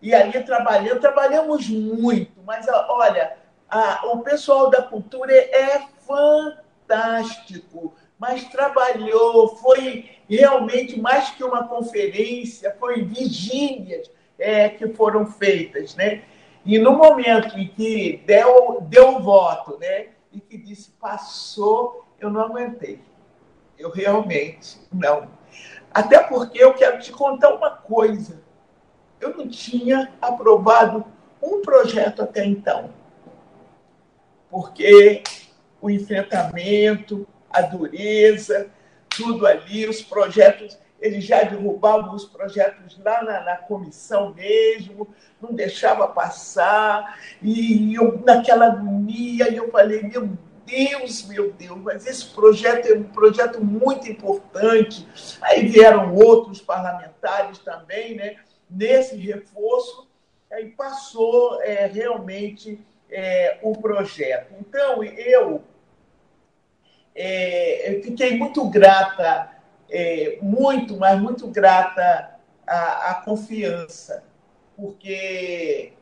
e 0.00 0.14
ali 0.14 0.42
trabalhando, 0.44 1.00
trabalhamos 1.00 1.68
muito, 1.68 2.40
mas 2.44 2.66
olha, 2.68 3.36
a, 3.68 4.06
o 4.06 4.20
pessoal 4.20 4.70
da 4.70 4.80
cultura 4.80 5.32
é 5.32 5.82
fantástico, 6.06 7.94
mas 8.16 8.44
trabalhou, 8.44 9.56
foi 9.56 10.08
realmente 10.28 11.00
mais 11.00 11.30
que 11.30 11.42
uma 11.42 11.66
conferência, 11.66 12.76
foi 12.78 13.02
vigílias 13.02 14.08
é, 14.38 14.68
que 14.68 14.88
foram 14.88 15.26
feitas, 15.26 15.96
né? 15.96 16.22
E 16.64 16.78
no 16.78 16.92
momento 16.92 17.58
em 17.58 17.66
que 17.68 18.22
deu, 18.26 18.80
deu 18.82 19.16
o 19.16 19.20
voto, 19.20 19.78
né? 19.78 20.08
E 20.38 20.40
que 20.40 20.56
disse 20.56 20.90
passou, 20.92 22.04
eu 22.20 22.30
não 22.30 22.42
aguentei. 22.42 23.02
Eu 23.76 23.90
realmente 23.90 24.78
não. 24.92 25.28
Até 25.92 26.22
porque 26.22 26.62
eu 26.62 26.74
quero 26.74 27.00
te 27.00 27.10
contar 27.12 27.54
uma 27.54 27.70
coisa 27.70 28.40
eu 29.20 29.36
não 29.36 29.48
tinha 29.48 30.12
aprovado 30.20 31.04
um 31.42 31.60
projeto 31.62 32.22
até 32.22 32.44
então. 32.44 32.90
Porque 34.50 35.22
o 35.80 35.90
enfrentamento, 35.90 37.26
a 37.50 37.62
dureza, 37.62 38.70
tudo 39.08 39.46
ali, 39.46 39.88
os 39.88 40.02
projetos, 40.02 40.78
eles 41.00 41.24
já 41.24 41.42
derrubavam 41.42 42.14
os 42.14 42.24
projetos 42.24 42.98
lá 43.04 43.22
na, 43.22 43.40
na 43.44 43.56
comissão 43.56 44.34
mesmo, 44.34 45.08
não 45.40 45.52
deixava 45.52 46.08
passar, 46.08 47.18
e 47.40 47.94
eu 47.94 48.20
naquela 48.24 48.66
agonia, 48.66 49.52
eu 49.54 49.70
falei, 49.70 50.02
meu 50.02 50.28
Deus, 50.66 51.26
meu 51.26 51.52
Deus, 51.52 51.78
mas 51.78 52.06
esse 52.06 52.26
projeto 52.26 52.86
é 52.86 52.94
um 52.94 53.04
projeto 53.04 53.64
muito 53.64 54.10
importante. 54.10 55.08
Aí 55.40 55.66
vieram 55.66 56.14
outros 56.14 56.60
parlamentares 56.60 57.58
também, 57.58 58.14
né? 58.14 58.36
nesse 58.70 59.16
reforço 59.16 60.06
e 60.50 60.66
passou 60.66 61.62
é, 61.62 61.86
realmente 61.86 62.80
é, 63.10 63.58
o 63.62 63.72
projeto. 63.72 64.54
Então, 64.60 65.02
eu, 65.02 65.62
é, 67.14 67.94
eu 67.94 68.02
fiquei 68.02 68.36
muito 68.36 68.68
grata, 68.68 69.50
é, 69.90 70.38
muito, 70.42 70.96
mas 70.96 71.20
muito 71.20 71.46
grata 71.48 72.34
à, 72.66 73.10
à 73.10 73.14
confiança, 73.14 74.22
porque 74.76 75.92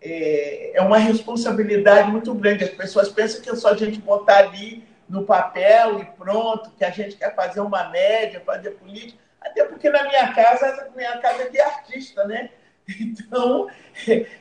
é, 0.00 0.76
é 0.76 0.82
uma 0.82 0.98
responsabilidade 0.98 2.10
muito 2.10 2.34
grande. 2.34 2.64
As 2.64 2.70
pessoas 2.70 3.08
pensam 3.08 3.40
que 3.40 3.50
é 3.50 3.54
só 3.54 3.70
a 3.70 3.76
gente 3.76 4.00
botar 4.00 4.38
ali 4.38 4.84
no 5.08 5.24
papel 5.24 6.00
e 6.00 6.04
pronto, 6.04 6.70
que 6.70 6.84
a 6.84 6.90
gente 6.90 7.16
quer 7.16 7.34
fazer 7.34 7.60
uma 7.60 7.88
média, 7.88 8.42
fazer 8.44 8.70
política. 8.72 9.18
Até 9.40 9.64
porque 9.64 9.90
na 9.90 10.04
minha 10.04 10.32
casa, 10.32 10.90
minha 10.94 11.18
casa 11.18 11.42
é 11.42 11.48
de 11.48 11.60
artista, 11.60 12.24
né? 12.24 12.50
Então, 13.00 13.68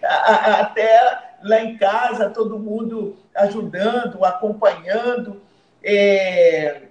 até 0.01 1.35
lá 1.43 1.61
em 1.61 1.77
casa, 1.77 2.31
todo 2.31 2.57
mundo 2.57 3.15
ajudando, 3.35 4.25
acompanhando. 4.25 5.41
É... 5.83 6.81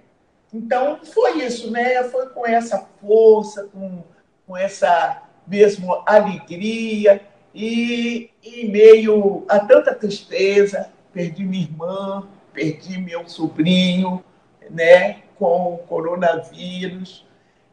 Então, 0.53 0.99
foi 1.03 1.43
isso, 1.43 1.71
né? 1.71 2.03
Foi 2.05 2.27
com 2.29 2.45
essa 2.45 2.87
força, 2.99 3.69
com, 3.73 4.03
com 4.45 4.57
essa 4.57 5.23
mesmo 5.47 6.03
alegria 6.05 7.21
e 7.53 8.29
em 8.43 8.69
meio 8.69 9.45
a 9.49 9.59
tanta 9.59 9.93
tristeza, 9.93 10.91
perdi 11.11 11.43
minha 11.43 11.63
irmã, 11.63 12.27
perdi 12.53 12.97
meu 12.97 13.27
sobrinho, 13.27 14.23
né, 14.69 15.23
com 15.37 15.73
o 15.73 15.77
coronavírus 15.79 17.25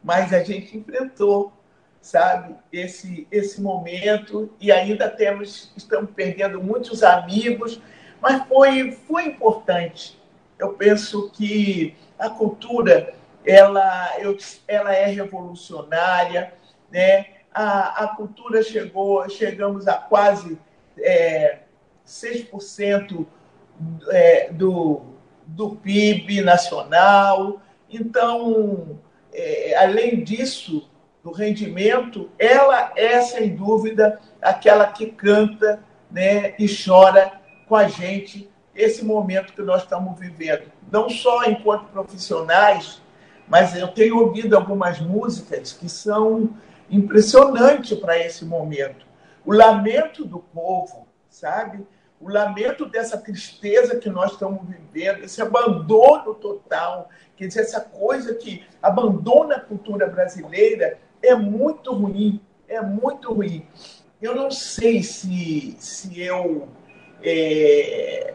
mas 0.03 0.33
a 0.33 0.43
gente 0.43 0.77
enfrentou, 0.77 1.51
sabe, 2.01 2.55
esse, 2.71 3.27
esse 3.31 3.61
momento 3.61 4.49
e 4.59 4.71
ainda 4.71 5.09
temos, 5.09 5.71
estamos 5.75 6.11
perdendo 6.11 6.61
muitos 6.63 7.03
amigos, 7.03 7.81
mas 8.21 8.45
foi, 8.47 8.91
foi 8.91 9.25
importante. 9.25 10.19
Eu 10.57 10.73
penso 10.73 11.29
que 11.31 11.95
a 12.19 12.29
cultura 12.29 13.13
ela, 13.45 14.19
eu, 14.19 14.37
ela 14.67 14.93
é 14.93 15.05
revolucionária, 15.05 16.53
né? 16.91 17.25
A, 17.51 18.03
a 18.03 18.07
cultura 18.09 18.61
chegou, 18.61 19.27
chegamos 19.29 19.87
a 19.87 19.93
quase 19.93 20.59
é, 20.99 21.59
6% 22.05 23.25
é, 24.09 24.51
do, 24.51 25.01
do 25.47 25.75
PIB 25.77 26.41
nacional. 26.41 27.61
Então, 27.89 28.99
é, 29.33 29.75
além 29.77 30.23
disso, 30.23 30.89
do 31.23 31.31
rendimento, 31.31 32.29
ela 32.37 32.91
é, 32.95 33.21
sem 33.21 33.55
dúvida, 33.55 34.19
aquela 34.41 34.87
que 34.87 35.07
canta 35.07 35.83
né, 36.11 36.53
e 36.59 36.67
chora 36.67 37.39
com 37.67 37.75
a 37.75 37.87
gente 37.87 38.48
esse 38.79 39.03
momento 39.03 39.53
que 39.53 39.61
nós 39.61 39.83
estamos 39.83 40.17
vivendo. 40.19 40.71
Não 40.91 41.09
só 41.09 41.43
enquanto 41.43 41.91
profissionais, 41.91 43.01
mas 43.47 43.75
eu 43.75 43.89
tenho 43.89 44.17
ouvido 44.17 44.55
algumas 44.55 44.99
músicas 44.99 45.73
que 45.73 45.89
são 45.89 46.49
impressionantes 46.89 47.97
para 47.97 48.17
esse 48.17 48.45
momento. 48.45 49.05
O 49.45 49.53
lamento 49.53 50.23
do 50.25 50.39
povo, 50.39 51.07
sabe? 51.29 51.85
O 52.21 52.29
lamento 52.29 52.85
dessa 52.85 53.17
tristeza 53.17 53.97
que 53.97 54.09
nós 54.09 54.33
estamos 54.33 54.61
vivendo, 54.67 55.23
esse 55.23 55.41
abandono 55.41 56.35
total, 56.35 57.09
Quer 57.39 57.47
dizer, 57.47 57.61
essa 57.61 57.79
coisa 57.79 58.35
que 58.35 58.65
abandona 58.81 59.55
a 59.55 59.59
cultura 59.61 60.07
brasileira 60.07 60.99
é 61.23 61.33
muito 61.33 61.93
ruim, 61.93 62.41
é 62.67 62.81
muito 62.81 63.31
ruim. 63.31 63.65
Eu 64.21 64.35
não 64.35 64.51
sei 64.51 65.01
se, 65.01 65.73
se 65.79 66.21
eu 66.21 66.67
é, 67.23 68.33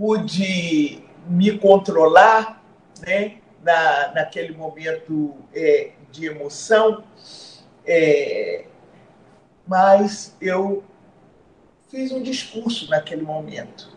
pude 0.00 1.04
me 1.28 1.58
controlar 1.58 2.64
né, 3.06 3.36
na, 3.62 4.12
naquele 4.14 4.56
momento 4.56 5.34
é, 5.54 5.90
de 6.10 6.24
emoção, 6.24 7.04
é, 7.86 8.64
mas 9.66 10.34
eu 10.40 10.82
fiz 11.90 12.12
um 12.12 12.22
discurso 12.22 12.88
naquele 12.88 13.22
momento. 13.22 13.94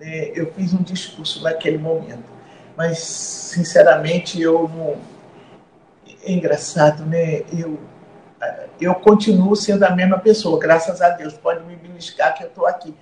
Né, 0.00 0.30
eu 0.34 0.50
fiz 0.54 0.72
um 0.72 0.82
discurso 0.82 1.42
naquele 1.42 1.76
momento 1.76 2.34
mas 2.76 2.98
sinceramente 2.98 4.40
eu 4.40 4.68
não. 4.68 4.96
É 6.26 6.32
engraçado, 6.32 7.04
né? 7.04 7.42
Eu, 7.52 7.78
eu 8.80 8.94
continuo 8.94 9.54
sendo 9.54 9.84
a 9.84 9.90
mesma 9.90 10.18
pessoa, 10.18 10.58
graças 10.58 11.00
a 11.02 11.10
Deus. 11.10 11.34
Pode 11.34 11.64
me 11.64 11.76
beliscar 11.76 12.34
que 12.34 12.44
eu 12.44 12.48
estou 12.48 12.66
aqui, 12.66 12.94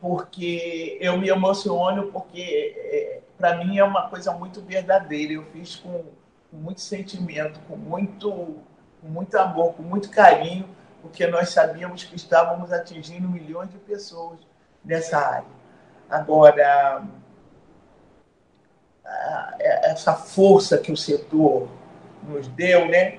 porque 0.00 0.96
eu 1.00 1.18
me 1.18 1.28
emociono, 1.28 2.12
porque 2.12 2.74
é, 2.76 3.20
para 3.36 3.56
mim 3.56 3.78
é 3.78 3.84
uma 3.84 4.08
coisa 4.08 4.32
muito 4.32 4.60
verdadeira. 4.60 5.32
Eu 5.32 5.44
fiz 5.52 5.76
com, 5.76 6.04
com 6.50 6.56
muito 6.56 6.80
sentimento, 6.80 7.60
com 7.68 7.76
muito, 7.76 8.56
com 9.00 9.08
muito 9.08 9.38
amor, 9.38 9.74
com 9.74 9.82
muito 9.82 10.10
carinho, 10.10 10.68
porque 11.02 11.26
nós 11.26 11.50
sabíamos 11.50 12.04
que 12.04 12.16
estávamos 12.16 12.72
atingindo 12.72 13.28
milhões 13.28 13.70
de 13.70 13.78
pessoas 13.78 14.38
nessa 14.84 15.18
área. 15.18 15.58
Agora, 16.08 17.04
essa 19.60 20.14
força 20.14 20.78
que 20.78 20.92
o 20.92 20.96
setor 20.96 21.68
nos 22.22 22.46
deu, 22.48 22.88
né? 22.88 23.18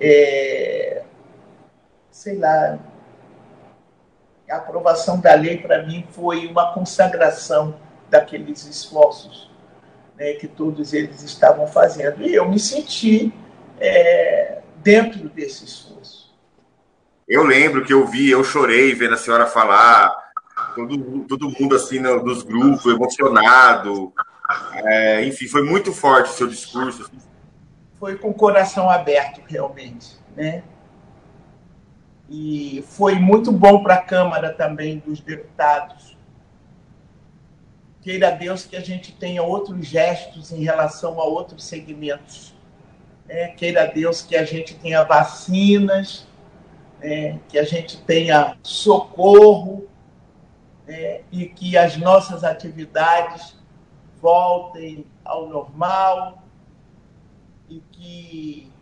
É, 0.00 1.02
sei 2.10 2.38
lá, 2.38 2.78
a 4.50 4.56
aprovação 4.56 5.20
da 5.20 5.34
lei 5.34 5.58
para 5.58 5.86
mim 5.86 6.06
foi 6.10 6.46
uma 6.46 6.72
consagração 6.72 7.76
daqueles 8.10 8.66
esforços 8.66 9.48
né, 10.18 10.32
que 10.34 10.48
todos 10.48 10.92
eles 10.92 11.22
estavam 11.22 11.66
fazendo. 11.66 12.22
E 12.22 12.34
eu 12.34 12.48
me 12.48 12.58
senti 12.58 13.32
é, 13.78 14.58
dentro 14.76 15.28
desse 15.28 15.64
esforço. 15.64 16.36
Eu 17.26 17.44
lembro 17.44 17.84
que 17.84 17.92
eu 17.92 18.06
vi, 18.06 18.30
eu 18.30 18.42
chorei 18.42 18.94
vendo 18.94 19.14
a 19.14 19.18
senhora 19.18 19.46
falar, 19.46 20.10
todo, 20.74 21.24
todo 21.26 21.50
mundo 21.50 21.76
assim 21.76 22.00
nos 22.00 22.42
grupos, 22.42 22.86
emocionado, 22.86 24.12
é, 24.74 25.24
enfim, 25.24 25.46
foi 25.46 25.62
muito 25.62 25.92
forte 25.92 26.30
o 26.30 26.34
seu 26.34 26.46
discurso. 26.46 27.10
Foi 27.98 28.16
com 28.16 28.30
o 28.30 28.34
coração 28.34 28.88
aberto, 28.88 29.42
realmente, 29.46 30.16
né? 30.34 30.62
E 32.28 32.84
foi 32.88 33.14
muito 33.14 33.50
bom 33.50 33.82
para 33.82 33.94
a 33.94 34.02
Câmara 34.02 34.52
também 34.52 34.98
dos 34.98 35.20
Deputados. 35.20 36.16
Queira 38.02 38.30
Deus 38.30 38.64
que 38.64 38.76
a 38.76 38.80
gente 38.80 39.12
tenha 39.12 39.42
outros 39.42 39.86
gestos 39.86 40.52
em 40.52 40.62
relação 40.62 41.20
a 41.20 41.24
outros 41.24 41.64
segmentos. 41.64 42.54
É, 43.28 43.48
queira 43.48 43.86
Deus 43.86 44.22
que 44.22 44.36
a 44.36 44.44
gente 44.44 44.74
tenha 44.74 45.04
vacinas, 45.04 46.26
é, 47.00 47.38
que 47.48 47.58
a 47.58 47.64
gente 47.64 47.98
tenha 48.02 48.56
socorro 48.62 49.86
é, 50.86 51.22
e 51.30 51.46
que 51.46 51.76
as 51.76 51.96
nossas 51.96 52.44
atividades 52.44 53.56
voltem 54.20 55.06
ao 55.24 55.48
normal 55.48 56.42
e 57.68 57.80
que 57.92 58.72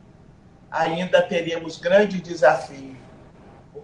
ainda 0.70 1.20
teremos 1.22 1.78
grandes 1.78 2.20
desafios, 2.20 2.96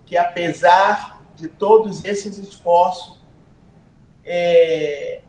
porque 0.03 0.17
apesar 0.17 1.23
de 1.37 1.49
todos 1.49 2.05
esses 2.05 2.37
esforços, 2.37 3.19
é, 4.25 5.23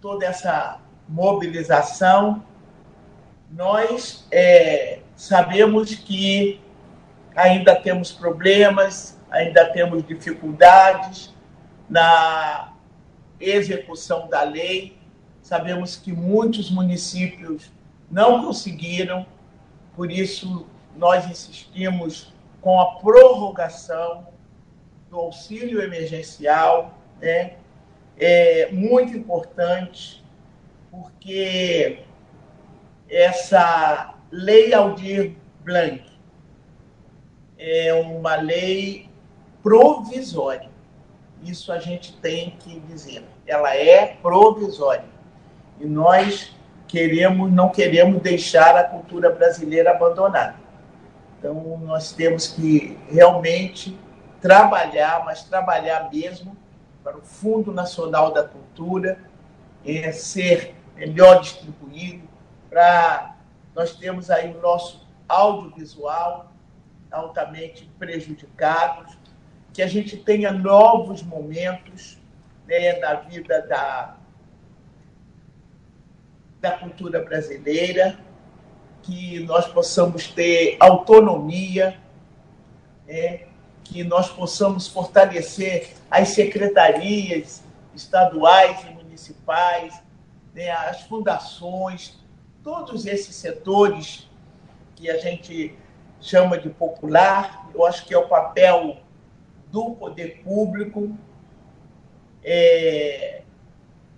toda 0.00 0.24
essa 0.24 0.80
mobilização, 1.08 2.42
nós 3.50 4.26
é, 4.30 5.00
sabemos 5.14 5.94
que 5.94 6.60
ainda 7.36 7.76
temos 7.76 8.10
problemas, 8.10 9.20
ainda 9.30 9.66
temos 9.66 10.06
dificuldades 10.06 11.34
na 11.90 12.72
execução 13.38 14.28
da 14.28 14.44
lei. 14.44 14.96
Sabemos 15.42 15.96
que 15.96 16.12
muitos 16.12 16.70
municípios 16.70 17.70
não 18.10 18.46
conseguiram, 18.46 19.26
por 19.94 20.10
isso 20.10 20.66
nós 20.96 21.28
insistimos 21.28 22.32
com 22.62 22.80
a 22.80 22.94
prorrogação 22.94 24.28
do 25.10 25.18
auxílio 25.18 25.82
emergencial, 25.82 26.94
né? 27.20 27.56
É 28.18 28.70
muito 28.72 29.16
importante, 29.16 30.24
porque 30.90 32.04
essa 33.10 34.14
lei 34.30 34.72
Aldir 34.72 35.34
Blanc 35.64 36.04
é 37.58 37.92
uma 37.92 38.36
lei 38.36 39.10
provisória. 39.62 40.70
Isso 41.42 41.72
a 41.72 41.78
gente 41.78 42.16
tem 42.18 42.56
que 42.60 42.78
dizer. 42.80 43.24
Ela 43.46 43.76
é 43.76 44.06
provisória. 44.22 45.04
E 45.80 45.84
nós 45.84 46.54
queremos, 46.86 47.52
não 47.52 47.70
queremos 47.70 48.22
deixar 48.22 48.76
a 48.76 48.84
cultura 48.84 49.30
brasileira 49.30 49.90
abandonada. 49.90 50.61
Então, 51.42 51.76
nós 51.78 52.12
temos 52.12 52.46
que 52.46 52.96
realmente 53.10 53.98
trabalhar, 54.40 55.24
mas 55.24 55.42
trabalhar 55.42 56.08
mesmo 56.08 56.56
para 57.02 57.18
o 57.18 57.20
Fundo 57.20 57.72
Nacional 57.72 58.32
da 58.32 58.44
Cultura 58.44 59.18
é, 59.84 60.12
ser 60.12 60.76
melhor 60.94 61.40
distribuído, 61.40 62.28
para 62.70 63.34
nós 63.74 63.96
temos 63.96 64.30
aí 64.30 64.54
o 64.54 64.60
nosso 64.60 65.04
audiovisual 65.28 66.52
altamente 67.10 67.90
prejudicados, 67.98 69.18
que 69.72 69.82
a 69.82 69.88
gente 69.88 70.16
tenha 70.16 70.52
novos 70.52 71.24
momentos 71.24 72.20
né, 72.68 73.00
na 73.00 73.14
vida 73.14 73.62
da, 73.62 74.16
da 76.60 76.70
cultura 76.78 77.20
brasileira, 77.20 78.16
que 79.02 79.40
nós 79.40 79.66
possamos 79.66 80.28
ter 80.28 80.76
autonomia, 80.80 82.00
é, 83.08 83.46
que 83.84 84.04
nós 84.04 84.30
possamos 84.30 84.86
fortalecer 84.86 85.94
as 86.10 86.28
secretarias 86.28 87.62
estaduais 87.94 88.84
e 88.84 88.94
municipais, 88.94 90.02
né, 90.54 90.70
as 90.70 91.02
fundações, 91.02 92.18
todos 92.62 93.06
esses 93.06 93.34
setores 93.34 94.28
que 94.94 95.10
a 95.10 95.18
gente 95.18 95.76
chama 96.20 96.56
de 96.56 96.70
popular, 96.70 97.68
eu 97.74 97.84
acho 97.84 98.06
que 98.06 98.14
é 98.14 98.18
o 98.18 98.28
papel 98.28 98.98
do 99.70 99.90
poder 99.92 100.42
público. 100.44 101.16
É, 102.44 103.42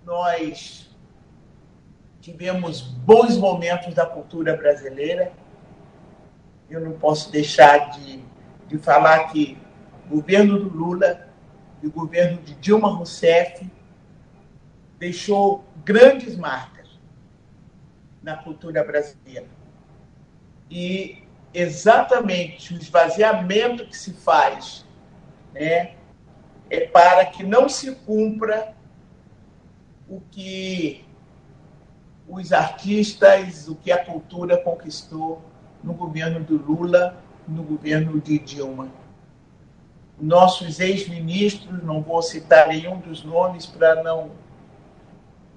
nós 0.05 0.94
tivemos 2.25 2.81
bons 2.81 3.37
momentos 3.37 3.93
da 3.93 4.03
cultura 4.03 4.57
brasileira. 4.57 5.31
Eu 6.67 6.81
não 6.81 6.93
posso 6.93 7.31
deixar 7.31 7.91
de, 7.91 8.19
de 8.67 8.79
falar 8.79 9.25
que 9.25 9.55
o 10.07 10.15
governo 10.15 10.57
do 10.57 10.75
Lula 10.75 11.29
e 11.83 11.85
o 11.85 11.91
governo 11.91 12.41
de 12.41 12.55
Dilma 12.55 12.89
Rousseff 12.89 13.69
deixou 14.97 15.63
grandes 15.83 16.35
marcas 16.35 16.99
na 18.23 18.35
cultura 18.35 18.83
brasileira. 18.83 19.45
E 20.67 21.21
exatamente 21.53 22.73
o 22.73 22.77
esvaziamento 22.77 23.85
que 23.85 23.95
se 23.95 24.13
faz 24.13 24.83
né, 25.53 25.93
é 26.71 26.87
para 26.87 27.23
que 27.27 27.43
não 27.43 27.69
se 27.69 27.93
cumpra 27.97 28.73
o 30.09 30.19
que 30.31 31.04
os 32.27 32.51
artistas, 32.51 33.67
o 33.67 33.75
que 33.75 33.91
a 33.91 34.03
cultura 34.03 34.57
conquistou 34.57 35.41
no 35.83 35.93
governo 35.93 36.39
do 36.43 36.57
Lula, 36.57 37.17
no 37.47 37.63
governo 37.63 38.19
de 38.19 38.39
Dilma. 38.39 38.91
Nossos 40.19 40.79
ex-ministros, 40.79 41.83
não 41.83 42.01
vou 42.01 42.21
citar 42.21 42.69
nenhum 42.69 42.99
dos 42.99 43.23
nomes 43.23 43.65
para 43.65 44.01
não 44.01 44.31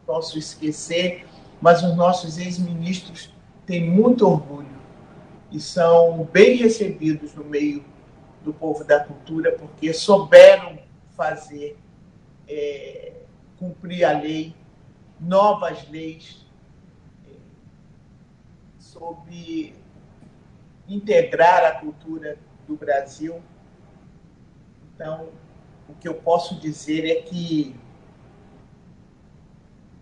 posso 0.05 0.39
esquecer, 0.39 1.27
mas 1.61 1.83
os 1.83 1.97
nossos 1.97 2.39
ex-ministros 2.39 3.33
têm 3.65 3.89
muito 3.89 4.27
orgulho 4.27 4.79
e 5.51 5.59
são 5.59 6.29
bem 6.33 6.57
recebidos 6.57 7.35
no 7.35 7.45
meio 7.45 7.85
do 8.43 8.53
povo 8.53 8.85
da 8.85 9.01
cultura, 9.01 9.53
porque 9.53 9.93
souberam 9.93 10.79
fazer 11.17 11.79
é, 12.47 13.13
cumprir 13.59 14.05
a 14.05 14.13
lei, 14.13 14.55
novas 15.21 15.89
leis 15.89 16.48
sobre 18.93 19.75
integrar 20.89 21.65
a 21.65 21.73
cultura 21.73 22.39
do 22.67 22.75
Brasil. 22.75 23.43
Então, 24.95 25.29
o 25.89 25.95
que 25.95 26.09
eu 26.09 26.15
posso 26.15 26.59
dizer 26.59 27.07
é 27.07 27.23
que 27.23 27.77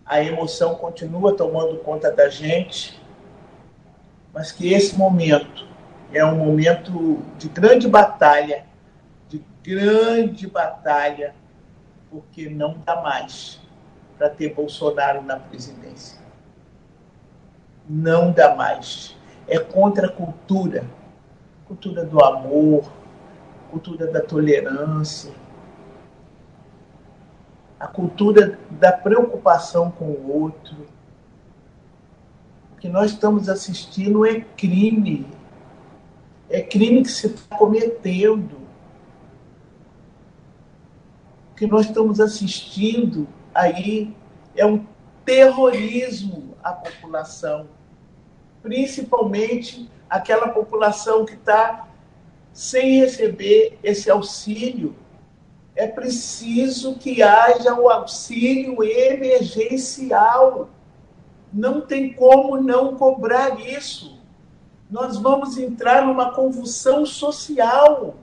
a 0.05 0.23
emoção 0.23 0.75
continua 0.75 1.35
tomando 1.35 1.77
conta 1.79 2.09
da 2.09 2.29
gente, 2.29 3.01
mas 4.33 4.53
que 4.53 4.73
esse 4.73 4.97
momento 4.97 5.67
é 6.13 6.23
um 6.23 6.37
momento 6.37 7.21
de 7.37 7.49
grande 7.49 7.89
batalha, 7.89 8.65
de 9.27 9.43
grande 9.61 10.47
batalha, 10.47 11.35
porque 12.09 12.49
não 12.49 12.81
dá 12.85 13.01
mais 13.01 13.59
para 14.17 14.29
ter 14.29 14.53
Bolsonaro 14.53 15.21
na 15.21 15.37
presidência 15.37 16.26
não 17.89 18.31
dá 18.31 18.55
mais. 18.55 19.15
É 19.47 19.57
contra 19.59 20.07
a 20.07 20.11
cultura, 20.11 20.85
cultura 21.65 22.03
do 22.03 22.23
amor, 22.23 22.91
cultura 23.71 24.07
da 24.07 24.21
tolerância, 24.21 25.31
a 27.79 27.87
cultura 27.87 28.59
da 28.71 28.91
preocupação 28.91 29.91
com 29.91 30.05
o 30.05 30.41
outro. 30.41 30.75
O 32.73 32.79
que 32.79 32.89
nós 32.89 33.11
estamos 33.11 33.47
assistindo 33.47 34.25
é 34.25 34.41
crime. 34.41 35.27
É 36.49 36.61
crime 36.61 37.03
que 37.03 37.11
se 37.11 37.27
está 37.27 37.55
cometendo. 37.57 38.57
O 41.51 41.55
que 41.55 41.67
nós 41.67 41.85
estamos 41.85 42.19
assistindo 42.19 43.27
aí 43.53 44.15
é 44.55 44.65
um 44.65 44.85
terrorismo 45.25 46.55
à 46.63 46.71
população 46.71 47.67
principalmente 48.67 49.89
aquela 50.09 50.49
população 50.49 51.25
que 51.25 51.35
está 51.35 51.87
sem 52.51 52.99
receber 52.99 53.79
esse 53.81 54.11
auxílio. 54.11 54.93
É 55.73 55.87
preciso 55.87 56.95
que 56.95 57.23
haja 57.23 57.73
o 57.75 57.89
auxílio 57.89 58.83
emergencial. 58.83 60.69
Não 61.53 61.79
tem 61.79 62.11
como 62.11 62.57
não 62.57 62.95
cobrar 62.97 63.57
isso. 63.61 64.19
Nós 64.91 65.17
vamos 65.17 65.57
entrar 65.57 66.05
numa 66.05 66.33
convulsão 66.33 67.05
social. 67.05 68.15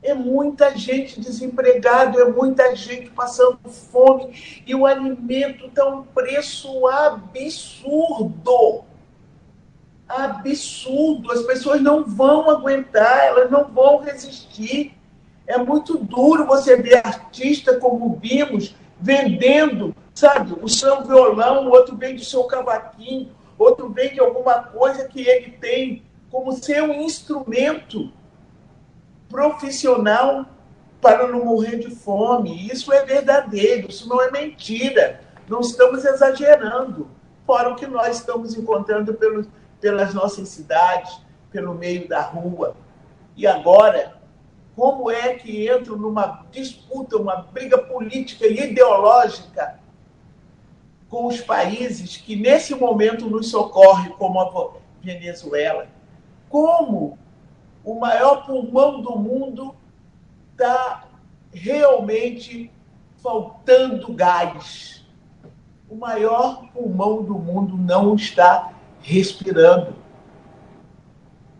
É 0.00 0.14
muita 0.14 0.76
gente 0.76 1.18
desempregada, 1.18 2.20
é 2.20 2.30
muita 2.30 2.76
gente 2.76 3.10
passando 3.10 3.58
fome 3.68 4.62
e 4.64 4.72
o 4.76 4.86
alimento 4.86 5.66
está 5.66 5.88
um 5.88 6.04
preço 6.04 6.86
absurdo 6.86 8.84
absurdo. 10.08 11.32
As 11.32 11.42
pessoas 11.42 11.80
não 11.80 12.04
vão 12.04 12.50
aguentar, 12.50 13.26
elas 13.26 13.50
não 13.50 13.64
vão 13.64 14.00
resistir. 14.00 14.94
É 15.46 15.58
muito 15.58 15.96
duro 15.98 16.46
você 16.46 16.76
ver 16.76 17.06
artista 17.06 17.78
como 17.78 18.18
vimos 18.20 18.74
vendendo, 19.00 19.94
sabe, 20.14 20.54
o 20.60 20.68
seu 20.68 21.04
violão, 21.04 21.66
o 21.66 21.70
outro 21.70 21.96
vende 21.96 22.22
o 22.22 22.24
seu 22.24 22.44
cavaquinho, 22.44 23.30
outro 23.58 23.88
vende 23.88 24.18
alguma 24.18 24.62
coisa 24.62 25.06
que 25.06 25.20
ele 25.20 25.52
tem 25.52 26.02
como 26.30 26.52
seu 26.52 26.92
instrumento 26.92 28.10
profissional 29.28 30.46
para 31.00 31.28
não 31.28 31.44
morrer 31.44 31.76
de 31.76 31.94
fome. 31.94 32.68
Isso 32.68 32.92
é 32.92 33.04
verdadeiro, 33.04 33.88
isso 33.88 34.08
não 34.08 34.20
é 34.20 34.30
mentira. 34.30 35.20
Não 35.48 35.60
estamos 35.60 36.04
exagerando. 36.04 37.08
Fora 37.46 37.68
o 37.68 37.76
que 37.76 37.86
nós 37.86 38.16
estamos 38.16 38.56
encontrando 38.56 39.14
pelos, 39.14 39.46
pelas 39.80 40.14
nossas 40.14 40.48
cidades, 40.48 41.20
pelo 41.50 41.74
meio 41.74 42.08
da 42.08 42.20
rua. 42.20 42.76
E 43.36 43.46
agora, 43.46 44.16
como 44.74 45.10
é 45.10 45.34
que 45.34 45.68
entro 45.68 45.96
numa 45.96 46.44
disputa, 46.50 47.16
uma 47.16 47.36
briga 47.36 47.78
política 47.78 48.46
e 48.46 48.70
ideológica 48.70 49.80
com 51.08 51.26
os 51.26 51.40
países 51.40 52.16
que 52.16 52.36
nesse 52.36 52.74
momento 52.74 53.28
nos 53.28 53.50
socorrem, 53.50 54.12
como 54.12 54.40
a 54.40 54.72
Venezuela? 55.02 55.88
Como 56.48 57.18
o 57.84 57.98
maior 57.98 58.44
pulmão 58.44 59.00
do 59.00 59.16
mundo 59.16 59.74
está 60.52 61.04
realmente 61.52 62.70
faltando 63.22 64.12
gás. 64.12 65.04
O 65.88 65.94
maior 65.94 66.66
pulmão 66.72 67.22
do 67.22 67.34
mundo 67.34 67.76
não 67.76 68.14
está 68.14 68.72
respirando. 69.06 69.94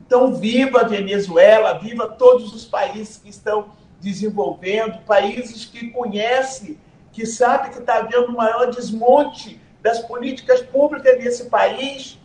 Então, 0.05 0.35
viva 0.35 0.81
a 0.81 0.89
Venezuela, 0.89 1.79
viva 1.79 2.09
todos 2.09 2.53
os 2.53 2.65
países 2.65 3.19
que 3.19 3.29
estão 3.29 3.71
desenvolvendo, 4.01 5.05
países 5.05 5.65
que 5.65 5.91
conhecem, 5.91 6.77
que 7.13 7.25
sabem 7.25 7.71
que 7.71 7.79
está 7.79 7.99
havendo 7.99 8.33
o 8.33 8.37
maior 8.37 8.71
desmonte 8.71 9.61
das 9.81 10.01
políticas 10.01 10.61
públicas 10.61 11.17
nesse 11.19 11.45
país, 11.49 12.19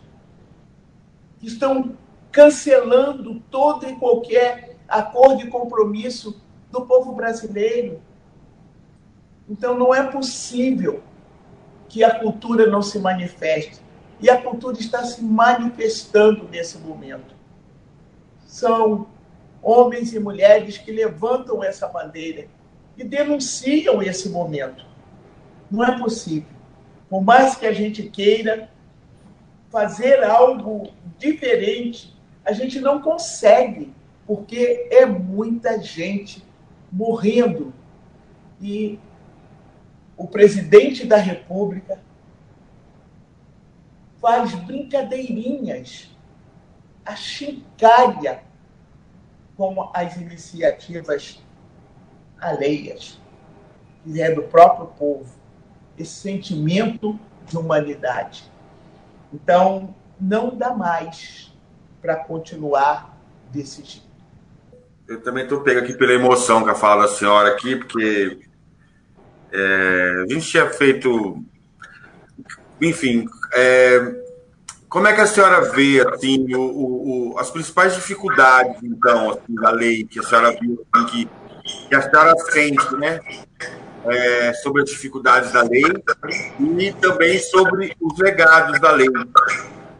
que 1.38 1.46
estão 1.46 1.96
cancelando 2.32 3.40
todo 3.48 3.88
e 3.88 3.94
qualquer 3.94 4.76
acordo 4.88 5.42
e 5.42 5.50
compromisso 5.50 6.42
do 6.68 6.84
povo 6.84 7.12
brasileiro. 7.12 8.02
Então, 9.48 9.78
não 9.78 9.94
é 9.94 10.02
possível 10.02 11.00
que 11.88 12.02
a 12.02 12.18
cultura 12.18 12.66
não 12.66 12.82
se 12.82 12.98
manifeste. 12.98 13.80
E 14.22 14.30
a 14.30 14.40
cultura 14.40 14.78
está 14.78 15.04
se 15.04 15.20
manifestando 15.20 16.48
nesse 16.48 16.78
momento. 16.78 17.34
São 18.46 19.08
homens 19.60 20.14
e 20.14 20.20
mulheres 20.20 20.78
que 20.78 20.92
levantam 20.92 21.62
essa 21.62 21.88
bandeira 21.88 22.46
e 22.96 23.02
denunciam 23.02 24.00
esse 24.00 24.28
momento. 24.28 24.86
Não 25.68 25.82
é 25.82 25.98
possível. 25.98 26.48
Por 27.10 27.20
mais 27.20 27.56
que 27.56 27.66
a 27.66 27.72
gente 27.72 28.04
queira 28.04 28.70
fazer 29.70 30.22
algo 30.22 30.92
diferente, 31.18 32.16
a 32.44 32.52
gente 32.52 32.80
não 32.80 33.02
consegue, 33.02 33.92
porque 34.24 34.86
é 34.90 35.04
muita 35.04 35.82
gente 35.82 36.44
morrendo. 36.92 37.72
E 38.60 39.00
o 40.16 40.28
presidente 40.28 41.04
da 41.04 41.16
República 41.16 41.98
faz 44.22 44.54
brincadeirinhas, 44.54 46.08
achincalha 47.04 48.44
com 49.56 49.90
as 49.92 50.16
iniciativas 50.16 51.42
alheias, 52.40 53.20
que 54.04 54.22
é 54.22 54.32
do 54.32 54.44
próprio 54.44 54.86
povo, 54.86 55.28
esse 55.98 56.12
sentimento 56.12 57.18
de 57.46 57.58
humanidade. 57.58 58.44
Então, 59.32 59.92
não 60.20 60.56
dá 60.56 60.72
mais 60.72 61.52
para 62.00 62.14
continuar 62.16 63.18
desse 63.50 63.82
jeito. 63.82 64.12
Eu 65.08 65.20
também 65.20 65.42
estou 65.42 65.60
pego 65.62 65.80
aqui 65.80 65.94
pela 65.94 66.12
emoção 66.12 66.62
que 66.62 66.70
a 66.70 66.74
fala 66.74 67.02
da 67.02 67.08
senhora 67.08 67.50
aqui, 67.50 67.74
porque 67.76 68.40
é, 69.52 70.24
a 70.24 70.32
gente 70.32 70.46
tinha 70.46 70.70
feito. 70.70 71.44
Enfim, 72.80 73.26
é, 73.54 74.14
como 74.88 75.06
é 75.06 75.14
que 75.14 75.20
a 75.20 75.26
senhora 75.26 75.72
vê 75.72 76.00
assim, 76.06 76.54
o, 76.54 77.32
o, 77.32 77.38
as 77.38 77.50
principais 77.50 77.94
dificuldades, 77.94 78.82
então, 78.82 79.30
assim, 79.30 79.54
da 79.54 79.70
lei 79.70 80.04
que 80.04 80.20
a 80.20 80.22
senhora 80.22 80.56
viu, 80.60 80.84
assim, 80.92 81.06
que, 81.06 81.30
que 81.88 81.94
a 81.94 82.02
senhora 82.02 82.34
sente, 82.50 82.94
né? 82.96 83.20
É, 84.04 84.52
sobre 84.54 84.82
as 84.82 84.90
dificuldades 84.90 85.52
da 85.52 85.62
lei 85.62 85.84
e 86.76 86.92
também 86.94 87.38
sobre 87.38 87.96
os 88.00 88.18
legados 88.18 88.80
da 88.80 88.90
lei. 88.90 89.06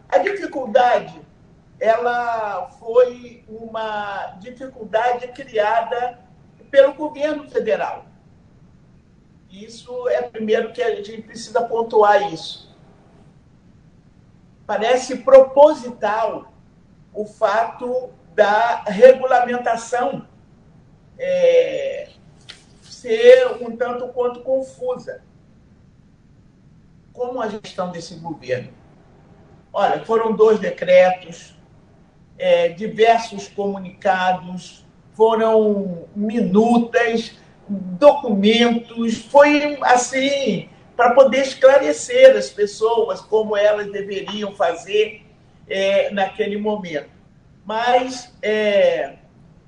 A 0.09 0.17
dificuldade 0.17 1.23
ela 1.83 2.69
foi 2.79 3.43
uma 3.47 4.37
dificuldade 4.39 5.27
criada 5.29 6.17
pelo 6.71 6.93
governo 6.93 7.49
federal. 7.49 8.05
Isso 9.51 10.07
é 10.07 10.21
primeiro 10.21 10.71
que 10.71 10.81
a 10.81 10.95
gente 10.95 11.21
precisa 11.23 11.61
pontuar 11.63 12.33
isso. 12.33 12.72
Parece 14.65 15.17
proposital 15.17 16.53
o 17.13 17.25
fato 17.25 18.09
da 18.33 18.83
regulamentação 18.83 20.27
é, 21.17 22.09
ser 22.81 23.57
um 23.61 23.75
tanto 23.75 24.07
quanto 24.09 24.41
confusa. 24.41 25.21
Como 27.11 27.41
a 27.41 27.47
gestão 27.47 27.91
desse 27.91 28.15
governo? 28.15 28.71
Olha, 29.71 30.03
foram 30.05 30.33
dois 30.35 30.59
decretos, 30.59 31.55
é, 32.37 32.69
diversos 32.69 33.47
comunicados, 33.47 34.85
foram 35.13 36.07
minutas, 36.15 37.37
documentos, 37.67 39.17
foi 39.25 39.77
assim, 39.83 40.69
para 41.03 41.15
poder 41.15 41.41
esclarecer 41.41 42.33
as 42.37 42.49
pessoas 42.49 43.19
como 43.19 43.57
elas 43.57 43.91
deveriam 43.91 44.55
fazer 44.55 45.25
é, 45.67 46.09
naquele 46.11 46.55
momento. 46.55 47.09
Mas 47.65 48.33
é, 48.41 49.15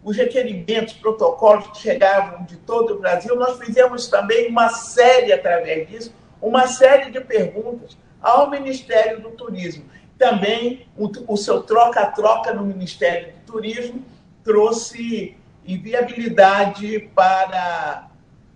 os 0.01 0.15
requerimentos, 0.15 0.93
protocolos 0.93 1.67
que 1.67 1.79
chegavam 1.79 2.45
de 2.45 2.55
todo 2.55 2.93
o 2.93 2.99
Brasil, 2.99 3.35
nós 3.35 3.59
fizemos 3.59 4.07
também 4.07 4.47
uma 4.47 4.69
série, 4.69 5.33
através 5.33 5.89
disso, 5.89 6.15
uma 6.41 6.67
série 6.67 7.11
de 7.11 7.19
perguntas 7.19 7.97
ao 8.21 8.49
Ministério 8.49 9.19
do 9.19 9.31
Turismo 9.31 9.83
também 10.17 10.87
o, 10.97 11.11
o 11.27 11.35
seu 11.35 11.61
troca-troca 11.63 12.53
no 12.53 12.63
Ministério 12.65 13.33
do 13.33 13.51
Turismo 13.51 14.05
trouxe 14.41 15.35
inviabilidade 15.65 17.09
para 17.13 18.09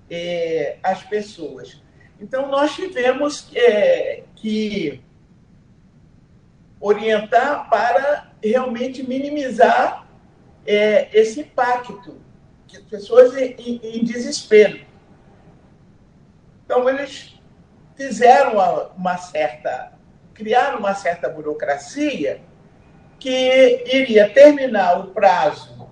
é, 0.09 0.77
as 0.81 1.03
pessoas. 1.03 1.81
Então, 2.19 2.47
nós 2.49 2.75
tivemos 2.75 3.49
é, 3.55 4.23
que 4.36 5.01
orientar 6.79 7.69
para 7.69 8.32
realmente 8.43 9.03
minimizar 9.03 10.08
é, 10.65 11.10
esse 11.17 11.41
impacto, 11.41 12.21
as 12.71 12.79
pessoas 12.84 13.36
em, 13.36 13.79
em 13.84 14.03
desespero. 14.03 14.86
Então, 16.65 16.88
eles 16.89 17.39
fizeram 17.95 18.53
uma 18.95 19.17
certa 19.17 19.97
criar 20.39 20.77
uma 20.77 20.95
certa 20.95 21.27
burocracia 21.27 22.41
que 23.19 23.84
iria 23.86 24.29
terminar 24.29 24.97
o 25.01 25.08
prazo 25.08 25.89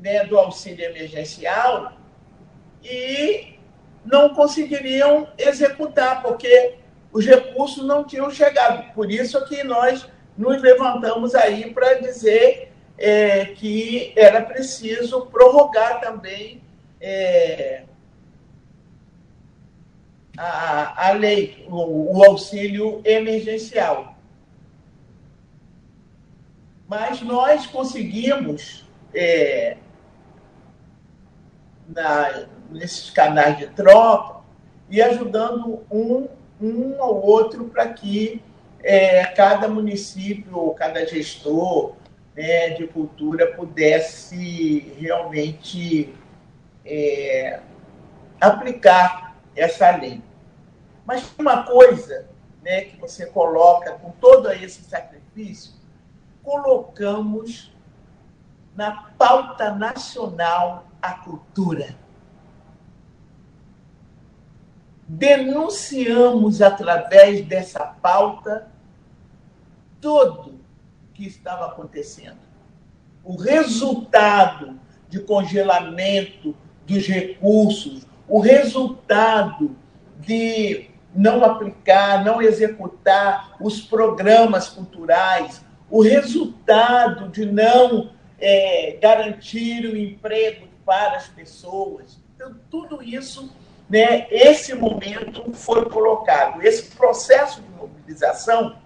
né, 0.00 0.24
do 0.24 0.38
auxílio 0.38 0.86
emergencial 0.86 1.92
e 2.82 3.57
não 4.10 4.30
conseguiriam 4.30 5.28
executar, 5.36 6.22
porque 6.22 6.76
os 7.12 7.24
recursos 7.24 7.84
não 7.86 8.04
tinham 8.04 8.30
chegado. 8.30 8.92
Por 8.94 9.10
isso 9.10 9.44
que 9.46 9.62
nós 9.62 10.08
nos 10.36 10.60
levantamos 10.62 11.34
aí 11.34 11.72
para 11.72 11.94
dizer 11.94 12.72
é, 12.96 13.46
que 13.46 14.12
era 14.16 14.42
preciso 14.42 15.26
prorrogar 15.26 16.00
também 16.00 16.62
é, 17.00 17.84
a, 20.36 21.08
a 21.08 21.12
lei, 21.12 21.66
o, 21.68 22.18
o 22.18 22.24
auxílio 22.24 23.00
emergencial. 23.04 24.16
Mas 26.88 27.20
nós 27.20 27.66
conseguimos, 27.66 28.88
é, 29.12 29.76
na, 31.86 32.48
nesses 32.70 33.10
canais 33.10 33.58
de 33.58 33.66
troca, 33.68 34.40
e 34.90 35.02
ajudando 35.02 35.80
um, 35.90 36.28
um 36.60 37.02
ao 37.02 37.20
outro 37.20 37.64
para 37.66 37.88
que 37.88 38.42
é, 38.82 39.24
cada 39.26 39.68
município 39.68 40.70
cada 40.74 41.04
gestor 41.06 41.94
né, 42.34 42.70
de 42.70 42.86
cultura 42.86 43.48
pudesse 43.54 44.94
realmente 44.98 46.14
é, 46.84 47.60
aplicar 48.40 49.36
essa 49.54 49.96
lei. 49.96 50.22
Mas 51.04 51.34
uma 51.38 51.64
coisa 51.64 52.26
né, 52.62 52.82
que 52.82 52.96
você 53.00 53.26
coloca 53.26 53.92
com 53.92 54.10
todo 54.12 54.50
esse 54.52 54.82
sacrifício, 54.84 55.72
colocamos 56.42 57.72
na 58.76 59.10
pauta 59.18 59.74
nacional 59.74 60.86
a 61.02 61.12
cultura. 61.12 61.96
Denunciamos 65.08 66.60
através 66.60 67.44
dessa 67.46 67.80
pauta 67.80 68.70
tudo 70.00 70.60
que 71.14 71.26
estava 71.26 71.66
acontecendo. 71.66 72.38
O 73.24 73.36
resultado 73.36 74.78
de 75.08 75.20
congelamento 75.20 76.54
dos 76.86 77.06
recursos, 77.06 78.06
o 78.28 78.38
resultado 78.38 79.74
de 80.18 80.90
não 81.14 81.42
aplicar, 81.42 82.24
não 82.24 82.42
executar 82.42 83.56
os 83.60 83.80
programas 83.80 84.68
culturais, 84.68 85.64
o 85.90 86.02
resultado 86.02 87.28
de 87.28 87.46
não 87.46 88.10
é, 88.38 88.98
garantir 89.00 89.86
o 89.86 89.96
emprego 89.96 90.68
para 90.84 91.16
as 91.16 91.28
pessoas. 91.28 92.18
Então, 92.34 92.54
tudo 92.70 93.02
isso, 93.02 93.50
né, 93.88 94.26
esse 94.30 94.74
momento 94.74 95.52
foi 95.52 95.88
colocado. 95.88 96.62
Esse 96.62 96.94
processo 96.94 97.62
de 97.62 97.68
mobilização 97.70 98.76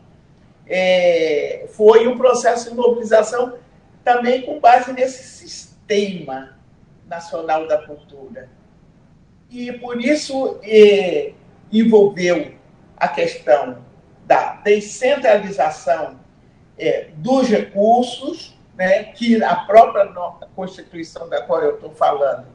é, 0.67 1.67
foi 1.71 2.07
um 2.07 2.17
processo 2.17 2.71
de 2.71 2.77
mobilização 2.77 3.59
também 4.05 4.43
com 4.43 4.61
base 4.61 4.93
nesse 4.93 5.25
sistema 5.25 6.57
nacional 7.07 7.67
da 7.67 7.79
cultura. 7.87 8.49
E 9.51 9.73
por 9.73 10.01
isso 10.01 10.59
é, 10.63 11.33
envolveu 11.71 12.55
a 12.97 13.09
questão 13.09 13.85
da 14.25 14.55
descentralização 14.65 16.21
é, 16.79 17.09
dos 17.17 17.49
recursos, 17.49 18.57
né, 18.75 19.05
que 19.05 19.43
a 19.43 19.57
própria 19.57 20.07
Constituição 20.55 21.29
da 21.29 21.43
qual 21.43 21.61
eu 21.61 21.75
estou 21.75 21.91
falando, 21.91 22.47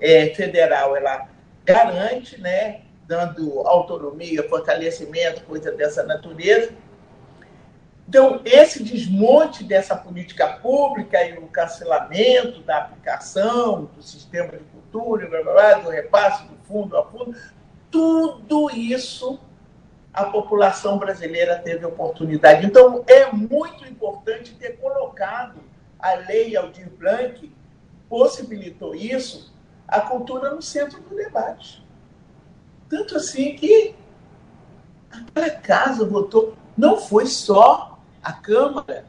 é, 0.00 0.34
federal, 0.34 0.96
ela 0.96 1.28
garante, 1.72 2.40
né, 2.40 2.82
dando 3.06 3.60
autonomia, 3.66 4.48
fortalecimento, 4.48 5.44
coisa 5.44 5.72
dessa 5.72 6.02
natureza. 6.02 6.72
Então, 8.08 8.40
esse 8.44 8.82
desmonte 8.82 9.62
dessa 9.62 9.94
política 9.94 10.48
pública 10.54 11.22
e 11.24 11.38
o 11.38 11.46
cancelamento 11.46 12.60
da 12.62 12.78
aplicação 12.78 13.88
do 13.94 14.02
sistema 14.02 14.48
de 14.52 14.64
cultura, 14.64 15.28
blá, 15.28 15.42
blá, 15.42 15.52
blá, 15.52 15.74
do 15.74 15.90
repasse 15.90 16.44
do 16.44 16.56
fundo 16.66 16.96
a 16.96 17.06
fundo, 17.06 17.36
tudo 17.90 18.70
isso 18.70 19.38
a 20.12 20.24
população 20.24 20.98
brasileira 20.98 21.56
teve 21.58 21.86
oportunidade. 21.86 22.66
Então, 22.66 23.04
é 23.06 23.30
muito 23.30 23.86
importante 23.86 24.54
ter 24.54 24.76
colocado 24.78 25.60
a 25.98 26.14
lei 26.14 26.56
Aldir 26.56 26.90
Blanc, 26.90 27.52
possibilitou 28.08 28.94
isso, 28.94 29.54
a 29.90 30.00
cultura 30.00 30.54
no 30.54 30.62
centro 30.62 31.00
do 31.00 31.14
debate. 31.14 31.84
Tanto 32.88 33.16
assim 33.16 33.54
que 33.56 33.94
aquela 35.10 35.50
casa 35.50 36.06
votou, 36.06 36.54
não 36.76 36.96
foi 36.96 37.26
só 37.26 37.98
a 38.22 38.32
Câmara, 38.32 39.04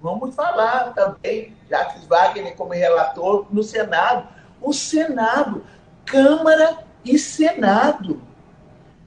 vamos 0.00 0.34
falar 0.34 0.92
também, 0.92 1.56
Jacques 1.68 2.04
Wagner 2.06 2.56
como 2.56 2.72
relator 2.72 3.46
no 3.50 3.62
Senado, 3.62 4.28
o 4.60 4.72
Senado, 4.72 5.64
Câmara 6.04 6.84
e 7.04 7.18
Senado, 7.18 8.20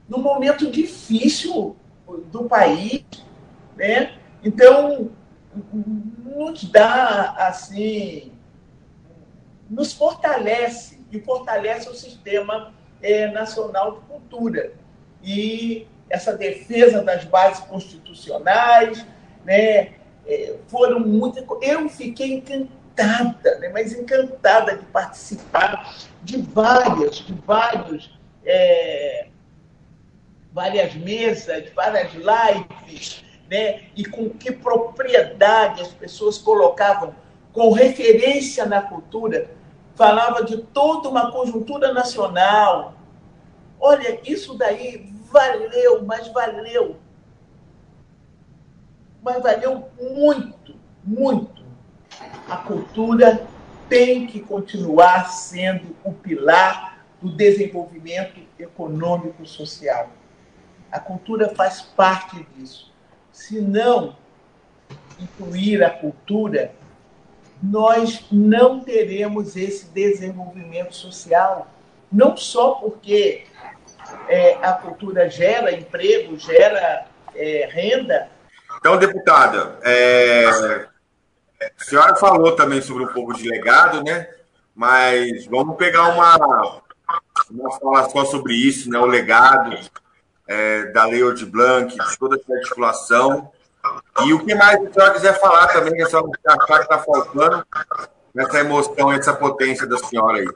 num 0.08 0.20
momento 0.20 0.70
difícil 0.70 1.76
do 2.32 2.44
país, 2.44 3.04
né? 3.76 4.18
Então, 4.42 5.10
nos 5.72 6.64
dá, 6.64 7.34
assim, 7.38 8.32
nos 9.68 9.92
fortalece, 9.92 10.97
e 11.10 11.20
fortalece 11.20 11.88
o 11.88 11.94
sistema 11.94 12.72
é, 13.02 13.28
nacional 13.28 13.92
de 13.92 14.00
cultura. 14.06 14.72
E 15.22 15.86
essa 16.08 16.36
defesa 16.36 17.02
das 17.02 17.24
bases 17.24 17.64
constitucionais, 17.64 19.04
né, 19.44 19.92
é, 20.26 20.56
foram 20.68 21.00
muito... 21.00 21.44
Eu 21.62 21.88
fiquei 21.88 22.34
encantada, 22.34 23.58
né, 23.58 23.68
mas 23.68 23.92
encantada 23.92 24.76
de 24.76 24.84
participar 24.86 25.96
de 26.22 26.42
várias, 26.42 27.16
de 27.16 27.32
vários, 27.32 28.18
é, 28.44 29.28
várias 30.52 30.94
mesas, 30.94 31.70
várias 31.74 32.12
lives, 32.14 33.24
né? 33.50 33.82
e 33.96 34.04
com 34.04 34.30
que 34.30 34.52
propriedade 34.52 35.82
as 35.82 35.88
pessoas 35.88 36.38
colocavam 36.38 37.14
com 37.52 37.72
referência 37.72 38.66
na 38.66 38.82
cultura, 38.82 39.50
falava 39.98 40.44
de 40.44 40.58
toda 40.58 41.08
uma 41.08 41.32
conjuntura 41.32 41.92
nacional. 41.92 42.94
Olha, 43.80 44.20
isso 44.24 44.56
daí 44.56 45.12
valeu, 45.28 46.04
mas 46.04 46.28
valeu. 46.28 46.96
Mas 49.20 49.42
valeu 49.42 49.88
muito, 50.00 50.76
muito. 51.04 51.64
A 52.48 52.56
cultura 52.58 53.44
tem 53.88 54.28
que 54.28 54.40
continuar 54.40 55.30
sendo 55.30 55.96
o 56.04 56.12
pilar 56.12 57.04
do 57.20 57.34
desenvolvimento 57.34 58.40
econômico 58.56 59.44
social. 59.44 60.10
A 60.92 61.00
cultura 61.00 61.48
faz 61.56 61.82
parte 61.82 62.46
disso. 62.54 62.94
Se 63.32 63.60
não 63.60 64.16
incluir 65.18 65.82
a 65.82 65.90
cultura, 65.90 66.72
nós 67.62 68.24
não 68.30 68.80
teremos 68.80 69.56
esse 69.56 69.86
desenvolvimento 69.86 70.94
social. 70.94 71.66
Não 72.10 72.36
só 72.36 72.72
porque 72.72 73.44
é, 74.28 74.54
a 74.62 74.72
cultura 74.72 75.28
gera 75.28 75.72
emprego, 75.72 76.38
gera 76.38 77.06
é, 77.34 77.68
renda. 77.70 78.28
Então, 78.78 78.96
deputada, 78.96 79.78
é, 79.82 80.46
a 81.60 81.84
senhora 81.84 82.16
falou 82.16 82.54
também 82.54 82.80
sobre 82.80 83.04
um 83.04 83.08
pouco 83.08 83.34
de 83.34 83.48
legado, 83.48 84.02
né? 84.02 84.28
Mas 84.74 85.46
vamos 85.46 85.76
pegar 85.76 86.08
uma, 86.10 86.80
uma 87.50 87.70
fala 87.78 88.08
só 88.08 88.24
sobre 88.24 88.54
isso, 88.54 88.88
né? 88.88 88.98
O 88.98 89.06
legado 89.06 89.76
é, 90.46 90.84
da 90.92 91.04
Lei 91.04 91.34
de 91.34 91.44
Blanc, 91.44 91.96
toda 92.18 92.36
essa 92.36 92.54
articulação. 92.54 93.50
E 94.24 94.32
o 94.32 94.44
que 94.44 94.54
mais 94.54 94.80
a 94.80 94.92
senhora 94.92 95.14
quiser 95.14 95.40
falar 95.40 95.68
também, 95.68 95.94
que 95.94 96.02
a 96.02 96.06
senhora 96.06 96.28
achar 96.46 96.78
que 96.78 96.82
está 96.82 96.98
faltando 96.98 97.66
nessa 98.34 98.60
emoção, 98.60 99.12
essa 99.12 99.34
potência 99.34 99.86
da 99.86 99.98
senhora 99.98 100.38
aí. 100.38 100.48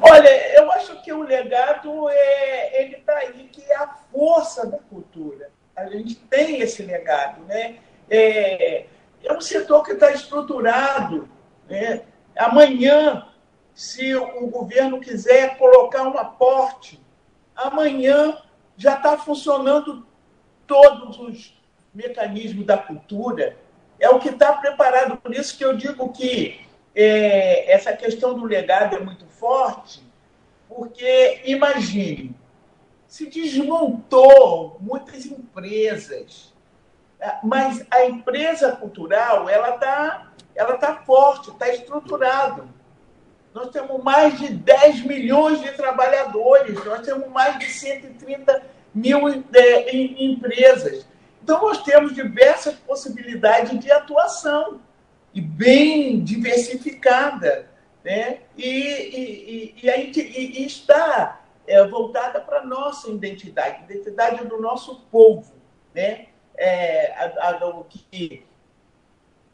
Olha, 0.00 0.58
eu 0.58 0.70
acho 0.72 1.00
que 1.02 1.12
o 1.12 1.22
legado 1.22 2.08
é, 2.08 2.82
ele 2.82 2.96
está 2.96 3.16
aí, 3.18 3.48
que 3.52 3.62
é 3.62 3.76
a 3.76 3.88
força 4.12 4.66
da 4.66 4.78
cultura. 4.78 5.50
A 5.76 5.86
gente 5.86 6.16
tem 6.16 6.60
esse 6.60 6.82
legado, 6.82 7.42
né? 7.44 7.76
É, 8.10 8.86
é 9.24 9.32
um 9.32 9.40
setor 9.40 9.82
que 9.84 9.92
está 9.92 10.10
estruturado. 10.10 11.28
Né? 11.68 12.02
Amanhã, 12.36 13.26
se 13.74 14.14
o 14.14 14.46
governo 14.48 15.00
quiser 15.00 15.56
colocar 15.56 16.02
um 16.02 16.18
aporte, 16.18 17.00
amanhã 17.54 18.36
já 18.76 18.96
está 18.96 19.16
funcionando 19.16 20.06
todos 20.66 21.18
os 21.18 21.54
mecanismos 21.94 22.66
da 22.66 22.76
cultura. 22.76 23.56
É 23.98 24.08
o 24.08 24.18
que 24.18 24.30
está 24.30 24.52
preparado. 24.54 25.16
Por 25.16 25.34
isso 25.34 25.56
que 25.56 25.64
eu 25.64 25.76
digo 25.76 26.12
que 26.12 26.60
é, 26.94 27.72
essa 27.72 27.92
questão 27.92 28.34
do 28.34 28.44
legado 28.44 28.96
é 28.96 29.00
muito 29.00 29.26
forte, 29.26 30.02
porque 30.68 31.42
imagine, 31.44 32.34
se 33.06 33.26
desmontou 33.26 34.76
muitas 34.80 35.26
empresas 35.26 36.52
é, 37.22 37.36
mas 37.44 37.86
a 37.88 38.04
empresa 38.04 38.72
cultural 38.72 39.48
ela 39.48 39.76
está 39.76 40.32
ela 40.56 40.76
tá 40.76 40.96
forte, 40.96 41.50
está 41.50 41.68
estruturada. 41.68 42.64
Nós 43.54 43.70
temos 43.70 44.02
mais 44.02 44.38
de 44.38 44.48
10 44.48 45.02
milhões 45.06 45.60
de 45.60 45.70
trabalhadores, 45.72 46.84
nós 46.84 47.00
temos 47.06 47.28
mais 47.28 47.58
de 47.58 47.66
130 47.66 48.62
mil 48.94 49.28
é, 49.28 49.96
empresas. 49.96 51.06
Então, 51.42 51.60
nós 51.60 51.82
temos 51.82 52.14
diversas 52.14 52.74
possibilidades 52.74 53.78
de 53.80 53.90
atuação 53.90 54.80
e 55.34 55.40
bem 55.40 56.22
diversificada. 56.22 57.68
Né? 58.04 58.40
E, 58.56 58.68
e, 58.68 59.74
e, 59.82 60.20
e, 60.20 60.62
e 60.62 60.66
está 60.66 61.40
é, 61.66 61.86
voltada 61.86 62.40
para 62.40 62.60
a 62.60 62.64
nossa 62.64 63.08
identidade, 63.10 63.84
identidade 63.84 64.44
do 64.46 64.60
nosso 64.60 65.00
povo, 65.10 65.52
né? 65.94 66.26
É, 66.56 67.12
a, 67.12 67.50
a, 67.50 67.68
o 67.68 67.84
que 67.84 68.44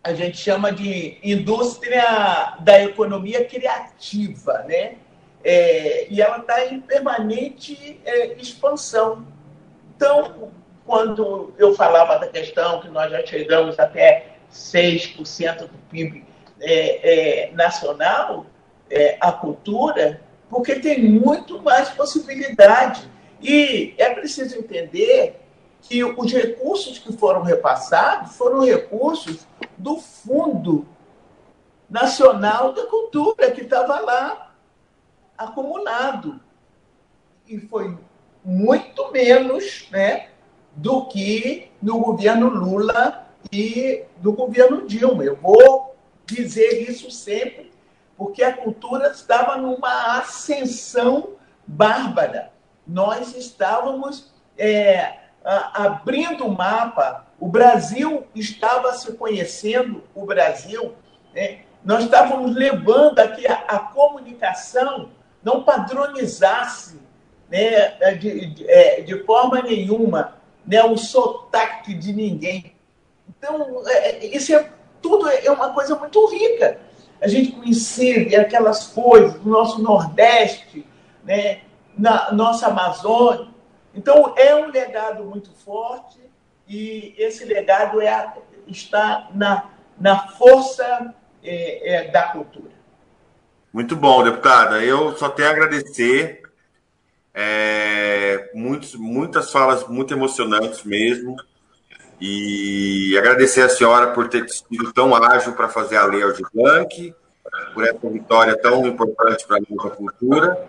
a 0.02 0.14
gente 0.14 0.36
chama 0.38 0.72
de 0.72 1.18
indústria 1.22 2.56
da 2.60 2.82
economia 2.82 3.44
criativa, 3.44 4.64
né? 4.66 4.96
É, 5.44 6.06
e 6.10 6.20
ela 6.20 6.38
está 6.38 6.66
em 6.66 6.80
permanente 6.80 8.00
é, 8.04 8.34
expansão. 8.34 9.26
Então, 9.96 10.50
quando 10.84 11.52
eu 11.58 11.74
falava 11.74 12.18
da 12.18 12.28
questão 12.28 12.80
que 12.80 12.88
nós 12.88 13.10
já 13.10 13.24
chegamos 13.24 13.78
até 13.78 14.36
6% 14.52 15.58
do 15.60 15.78
PIB 15.90 16.24
é, 16.60 17.48
é, 17.48 17.52
nacional, 17.52 18.46
é, 18.90 19.16
a 19.20 19.30
cultura, 19.30 20.22
porque 20.48 20.76
tem 20.76 21.02
muito 21.02 21.62
mais 21.62 21.90
possibilidade. 21.90 23.08
E 23.40 23.94
é 23.98 24.10
preciso 24.10 24.58
entender 24.58 25.40
que 25.82 26.02
os 26.02 26.32
recursos 26.32 26.98
que 26.98 27.12
foram 27.12 27.42
repassados 27.42 28.36
foram 28.36 28.64
recursos 28.64 29.46
do 29.76 29.98
Fundo 29.98 30.86
Nacional 31.88 32.72
da 32.72 32.86
Cultura, 32.86 33.50
que 33.50 33.62
estava 33.62 34.00
lá 34.00 34.47
acumulado. 35.38 36.40
E 37.46 37.58
foi 37.58 37.96
muito 38.44 39.10
menos 39.12 39.88
né, 39.90 40.28
do 40.74 41.06
que 41.06 41.70
no 41.80 42.00
governo 42.00 42.48
Lula 42.48 43.26
e 43.52 44.04
do 44.18 44.32
governo 44.32 44.86
Dilma. 44.86 45.24
Eu 45.24 45.36
vou 45.36 45.96
dizer 46.26 46.88
isso 46.90 47.10
sempre, 47.10 47.72
porque 48.16 48.42
a 48.42 48.56
cultura 48.56 49.08
estava 49.08 49.56
numa 49.56 50.18
ascensão 50.18 51.30
bárbara. 51.66 52.52
Nós 52.86 53.36
estávamos 53.36 54.32
é, 54.56 55.18
abrindo 55.44 56.46
o 56.46 56.54
mapa, 56.54 57.26
o 57.38 57.46
Brasil 57.46 58.26
estava 58.34 58.92
se 58.94 59.12
conhecendo, 59.12 60.02
o 60.14 60.26
Brasil, 60.26 60.94
né? 61.32 61.60
nós 61.84 62.04
estávamos 62.04 62.54
levando 62.54 63.18
aqui 63.20 63.46
a, 63.46 63.54
a 63.68 63.78
comunicação 63.78 65.10
não 65.42 65.62
padronizasse 65.62 67.00
né, 67.50 67.90
de, 68.14 68.46
de, 68.46 68.70
é, 68.70 69.00
de 69.00 69.24
forma 69.24 69.62
nenhuma 69.62 70.36
né, 70.66 70.82
o 70.84 70.96
sotaque 70.96 71.94
de 71.94 72.12
ninguém. 72.12 72.74
Então, 73.28 73.82
é, 73.86 74.10
é, 74.10 74.26
isso 74.26 74.54
é 74.54 74.70
tudo 75.00 75.28
é 75.28 75.50
uma 75.50 75.72
coisa 75.72 75.96
muito 75.96 76.26
rica. 76.26 76.80
A 77.20 77.28
gente 77.28 77.52
conhecer 77.52 78.34
aquelas 78.36 78.88
coisas 78.88 79.34
do 79.40 79.48
nosso 79.48 79.82
Nordeste, 79.82 80.86
né, 81.24 81.62
na 81.96 82.32
nossa 82.32 82.68
Amazônia. 82.68 83.48
Então, 83.94 84.34
é 84.36 84.54
um 84.54 84.70
legado 84.70 85.24
muito 85.24 85.50
forte 85.52 86.18
e 86.68 87.14
esse 87.16 87.44
legado 87.44 88.00
é, 88.00 88.34
está 88.66 89.28
na, 89.34 89.70
na 89.98 90.28
força 90.28 91.14
é, 91.42 91.94
é, 91.94 92.08
da 92.08 92.24
cultura. 92.24 92.77
Muito 93.72 93.94
bom, 93.94 94.24
deputada. 94.24 94.82
Eu 94.82 95.16
só 95.16 95.28
tenho 95.28 95.48
a 95.48 95.52
agradecer. 95.52 96.42
É, 97.34 98.50
muitos, 98.54 98.94
muitas 98.94 99.52
falas 99.52 99.86
muito 99.86 100.12
emocionantes 100.12 100.82
mesmo. 100.84 101.36
E 102.20 103.16
agradecer 103.16 103.62
a 103.62 103.68
senhora 103.68 104.08
por 104.08 104.28
ter 104.28 104.48
sido 104.48 104.92
tão 104.92 105.14
ágil 105.14 105.52
para 105.52 105.68
fazer 105.68 105.96
a 105.96 106.06
lei 106.06 106.20
Blanc, 106.52 107.14
por 107.72 107.84
essa 107.84 108.10
vitória 108.10 108.60
tão 108.60 108.86
importante 108.86 109.46
para 109.46 109.58
a 109.58 109.60
nossa 109.70 109.90
cultura 109.90 110.66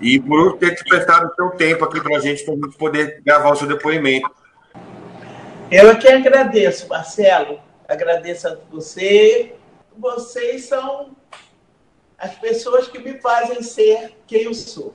e 0.00 0.18
por 0.18 0.58
ter 0.58 0.76
prestado 0.84 1.28
o 1.28 1.34
seu 1.34 1.50
tempo 1.50 1.84
aqui 1.84 2.00
para 2.00 2.16
a 2.16 2.20
gente, 2.20 2.44
para 2.44 2.54
a 2.54 2.56
gente 2.56 2.76
poder 2.76 3.22
gravar 3.24 3.50
o 3.50 3.56
seu 3.56 3.68
depoimento. 3.68 4.28
Eu 5.70 5.90
é 5.90 5.94
que 5.96 6.08
agradeço, 6.08 6.88
Marcelo. 6.88 7.60
Agradeço 7.88 8.48
a 8.48 8.56
você. 8.70 9.54
Vocês 9.96 10.64
são 10.64 11.16
as 12.18 12.34
pessoas 12.34 12.88
que 12.88 12.98
me 12.98 13.20
fazem 13.20 13.62
ser 13.62 14.16
quem 14.26 14.42
eu 14.42 14.54
sou. 14.54 14.94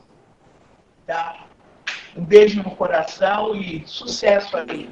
Tá? 1.06 1.46
Um 2.16 2.24
beijo 2.24 2.62
no 2.62 2.76
coração 2.76 3.56
e 3.56 3.84
sucesso 3.86 4.58
aí. 4.58 4.90